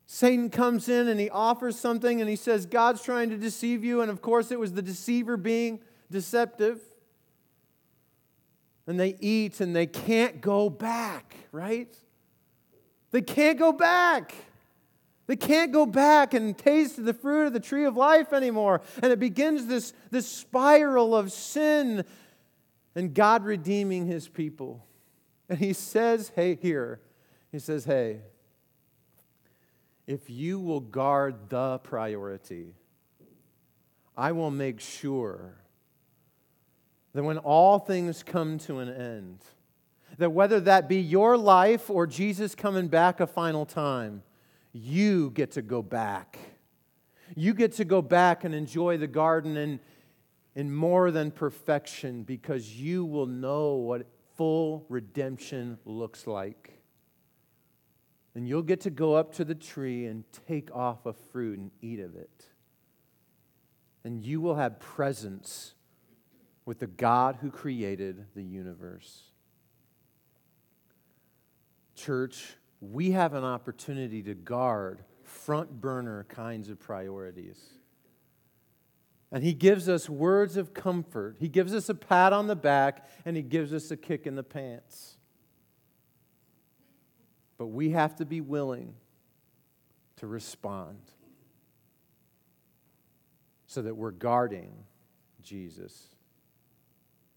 Satan 0.07 0.51
comes 0.51 0.88
in 0.88 1.09
and 1.09 1.18
he 1.18 1.31
offers 1.31 1.77
something 1.77 2.21
and 2.21 2.31
he 2.31 2.37
says, 2.37 2.64
God's 2.64 3.03
trying 3.03 3.31
to 3.31 3.37
deceive 3.37 3.83
you. 3.83 4.03
And 4.03 4.11
of 4.11 4.23
course, 4.23 4.53
it 4.53 4.61
was 4.61 4.73
the 4.73 4.83
deceiver 4.83 5.37
being 5.37 5.81
deceptive. 6.12 6.81
And 8.87 8.99
they 8.99 9.16
eat 9.21 9.61
and 9.61 9.75
they 9.75 9.87
can't 9.87 10.40
go 10.40 10.68
back, 10.68 11.37
right? 11.53 11.95
They 13.12 13.23
can't 13.23 13.59
go 13.59 13.73
back. 13.73 14.35
They 15.27 15.37
can't 15.37 15.73
go 15.73 15.87
back 15.87 16.35
and 16.35 16.59
taste 16.59 17.03
the 17.03 17.14
fruit 17.14 17.47
of 17.47 17.53
the 17.53 17.61
tree 17.61 17.85
of 17.85 17.97
life 17.97 18.33
anymore. 18.33 18.83
And 19.03 19.12
it 19.12 19.21
begins 19.21 19.66
this, 19.66 19.92
this 20.11 20.27
spiral 20.27 21.14
of 21.14 21.31
sin 21.31 22.05
and 22.95 23.14
God 23.14 23.45
redeeming 23.45 24.07
his 24.07 24.29
people. 24.29 24.85
And 25.49 25.59
he 25.59 25.73
says, 25.73 26.33
hey, 26.35 26.59
here, 26.61 27.01
he 27.53 27.59
says, 27.59 27.85
hey, 27.85 28.21
if 30.07 30.29
you 30.29 30.59
will 30.59 30.81
guard 30.81 31.49
the 31.49 31.79
priority, 31.79 32.75
I 34.16 34.33
will 34.33 34.51
make 34.51 34.81
sure 34.81 35.62
that 37.12 37.22
when 37.22 37.38
all 37.38 37.79
things 37.79 38.22
come 38.22 38.59
to 38.59 38.79
an 38.79 38.88
end, 38.88 39.38
that 40.18 40.31
whether 40.31 40.61
that 40.61 40.88
be 40.88 41.01
your 41.01 41.37
life 41.37 41.90
or 41.90 42.07
Jesus 42.07 42.55
coming 42.55 42.88
back 42.88 43.20
a 43.20 43.27
final 43.27 43.66
time, 43.66 44.22
you 44.72 45.31
get 45.31 45.53
to 45.53 45.62
go 45.62 45.83
back. 45.83 46.38
You 47.35 47.55
get 47.55 47.72
to 47.75 47.85
go 47.85 48.03
back 48.03 48.44
and 48.44 48.55
enjoy 48.55 48.98
the 48.98 49.07
garden 49.07 49.57
in, 49.57 49.81
in 50.55 50.75
more 50.75 51.11
than 51.11 51.31
perfection 51.31 52.22
because 52.22 52.75
you 52.75 53.05
will 53.05 53.27
know 53.27 53.75
what 53.75 54.07
full 54.37 54.85
redemption 54.88 55.79
looks 55.85 56.27
like 56.27 56.83
and 58.35 58.48
you'll 58.48 58.62
get 58.62 58.81
to 58.83 58.90
go 58.90 59.14
up 59.14 59.35
to 59.35 59.44
the 59.44 59.55
tree 59.55 60.07
and 60.07 60.25
take 60.48 60.75
off 60.75 61.05
a 61.07 61.12
fruit 61.12 61.59
and 61.59 61.70
eat 61.83 62.01
of 62.01 62.16
it. 62.16 62.46
And 64.05 64.22
you 64.25 64.40
will 64.40 64.57
have 64.57 64.81
presence 64.81 65.75
with 66.64 66.79
the 66.79 66.87
God 66.87 67.38
who 67.40 67.51
created 67.51 68.27
the 68.35 68.42
universe. 68.42 69.25
Church, 71.94 72.57
we 72.81 73.12
have 73.12 73.35
an 73.35 73.44
opportunity 73.44 74.22
to 74.22 74.35
guard 74.35 75.05
front 75.22 75.81
burner 75.81 76.25
kinds 76.29 76.68
of 76.68 76.79
priorities. 76.79 77.59
And 79.31 79.42
he 79.42 79.55
gives 79.55 79.88
us 79.88 80.09
words 80.09 80.57
of 80.57 80.75
comfort. 80.75 81.37
He 81.38 81.48
gives 81.48 81.75
us 81.75 81.88
a 81.88 81.94
pat 81.94 82.33
on 82.33 82.48
the 82.48 82.57
back, 82.57 83.09
and 83.25 83.35
he 83.35 83.42
gives 83.42 83.72
us 83.72 83.90
a 83.90 83.96
kick 83.96 84.27
in 84.27 84.35
the 84.35 84.42
pants. 84.42 85.16
But 87.57 87.68
we 87.68 87.90
have 87.90 88.16
to 88.16 88.27
be 88.27 88.40
willing 88.40 88.94
to 90.16 90.27
respond 90.27 90.98
so 93.66 93.81
that 93.81 93.96
we're 93.96 94.11
guarding 94.11 94.72
Jesus. 95.42 96.12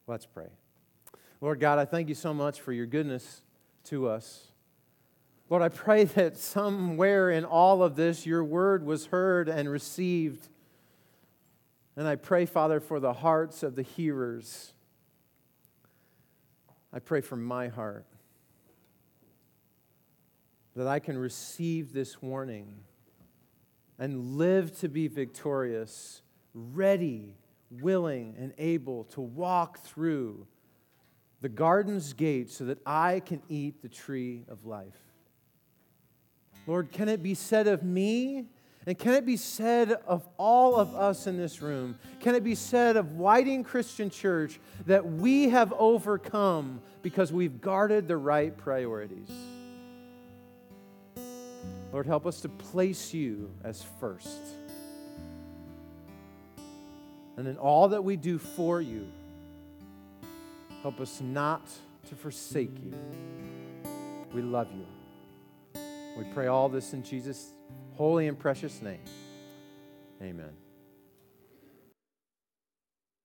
Let's 0.07 0.25
pray. 0.25 0.47
Lord 1.41 1.59
God, 1.59 1.79
I 1.79 1.85
thank 1.85 2.09
you 2.09 2.15
so 2.15 2.33
much 2.33 2.61
for 2.61 2.71
your 2.71 2.85
goodness 2.85 3.41
to 3.85 4.07
us. 4.07 4.47
Lord, 5.49 5.63
I 5.63 5.69
pray 5.69 6.03
that 6.15 6.37
somewhere 6.37 7.29
in 7.29 7.45
all 7.45 7.83
of 7.83 7.95
this, 7.95 8.25
your 8.25 8.43
word 8.43 8.85
was 8.85 9.07
heard 9.07 9.49
and 9.49 9.69
received. 9.69 10.47
And 11.95 12.07
I 12.07 12.15
pray, 12.15 12.45
Father, 12.45 12.79
for 12.79 12.99
the 12.99 13.13
hearts 13.13 13.63
of 13.63 13.75
the 13.75 13.81
hearers. 13.81 14.73
I 16.93 16.99
pray 16.99 17.21
for 17.21 17.35
my 17.35 17.67
heart 17.67 18.05
that 20.75 20.87
I 20.87 20.99
can 20.99 21.17
receive 21.17 21.93
this 21.93 22.21
warning 22.21 22.67
and 23.97 24.35
live 24.35 24.77
to 24.79 24.89
be 24.89 25.07
victorious, 25.07 26.21
ready, 26.53 27.35
willing, 27.69 28.35
and 28.39 28.53
able 28.57 29.05
to 29.05 29.21
walk 29.21 29.79
through 29.79 30.47
the 31.41 31.49
garden's 31.49 32.13
gate 32.13 32.49
so 32.49 32.65
that 32.65 32.79
I 32.85 33.19
can 33.19 33.41
eat 33.49 33.81
the 33.81 33.89
tree 33.89 34.45
of 34.47 34.65
life. 34.65 34.97
Lord, 36.67 36.91
can 36.91 37.09
it 37.09 37.21
be 37.21 37.35
said 37.35 37.67
of 37.67 37.83
me? 37.83 38.45
And 38.87 38.97
can 38.97 39.13
it 39.13 39.25
be 39.25 39.37
said 39.37 39.91
of 40.05 40.27
all 40.37 40.75
of 40.75 40.95
us 40.95 41.27
in 41.27 41.37
this 41.37 41.61
room? 41.61 41.97
Can 42.19 42.35
it 42.35 42.43
be 42.43 42.55
said 42.55 42.97
of 42.97 43.13
Whiting 43.13 43.63
Christian 43.63 44.09
Church 44.09 44.59
that 44.85 45.05
we 45.05 45.49
have 45.49 45.73
overcome 45.73 46.81
because 47.01 47.33
we've 47.33 47.61
guarded 47.61 48.07
the 48.07 48.17
right 48.17 48.55
priorities? 48.55 49.31
Lord, 51.91 52.05
help 52.05 52.25
us 52.25 52.41
to 52.41 52.49
place 52.49 53.13
you 53.13 53.51
as 53.63 53.83
first. 53.99 54.64
And 57.37 57.47
in 57.47 57.57
all 57.57 57.89
that 57.89 58.03
we 58.03 58.15
do 58.15 58.37
for 58.37 58.81
you, 58.81 59.07
help 60.81 60.99
us 60.99 61.19
not 61.21 61.67
to 62.09 62.15
forsake 62.15 62.77
you. 62.83 62.93
We 64.33 64.41
love 64.41 64.67
you. 64.71 65.81
We 66.17 66.23
pray 66.33 66.47
all 66.47 66.69
this 66.69 66.93
in 66.93 67.03
Jesus' 67.03 67.53
holy 67.93 68.27
and 68.27 68.37
precious 68.39 68.81
name. 68.81 69.03
Amen. 70.21 70.64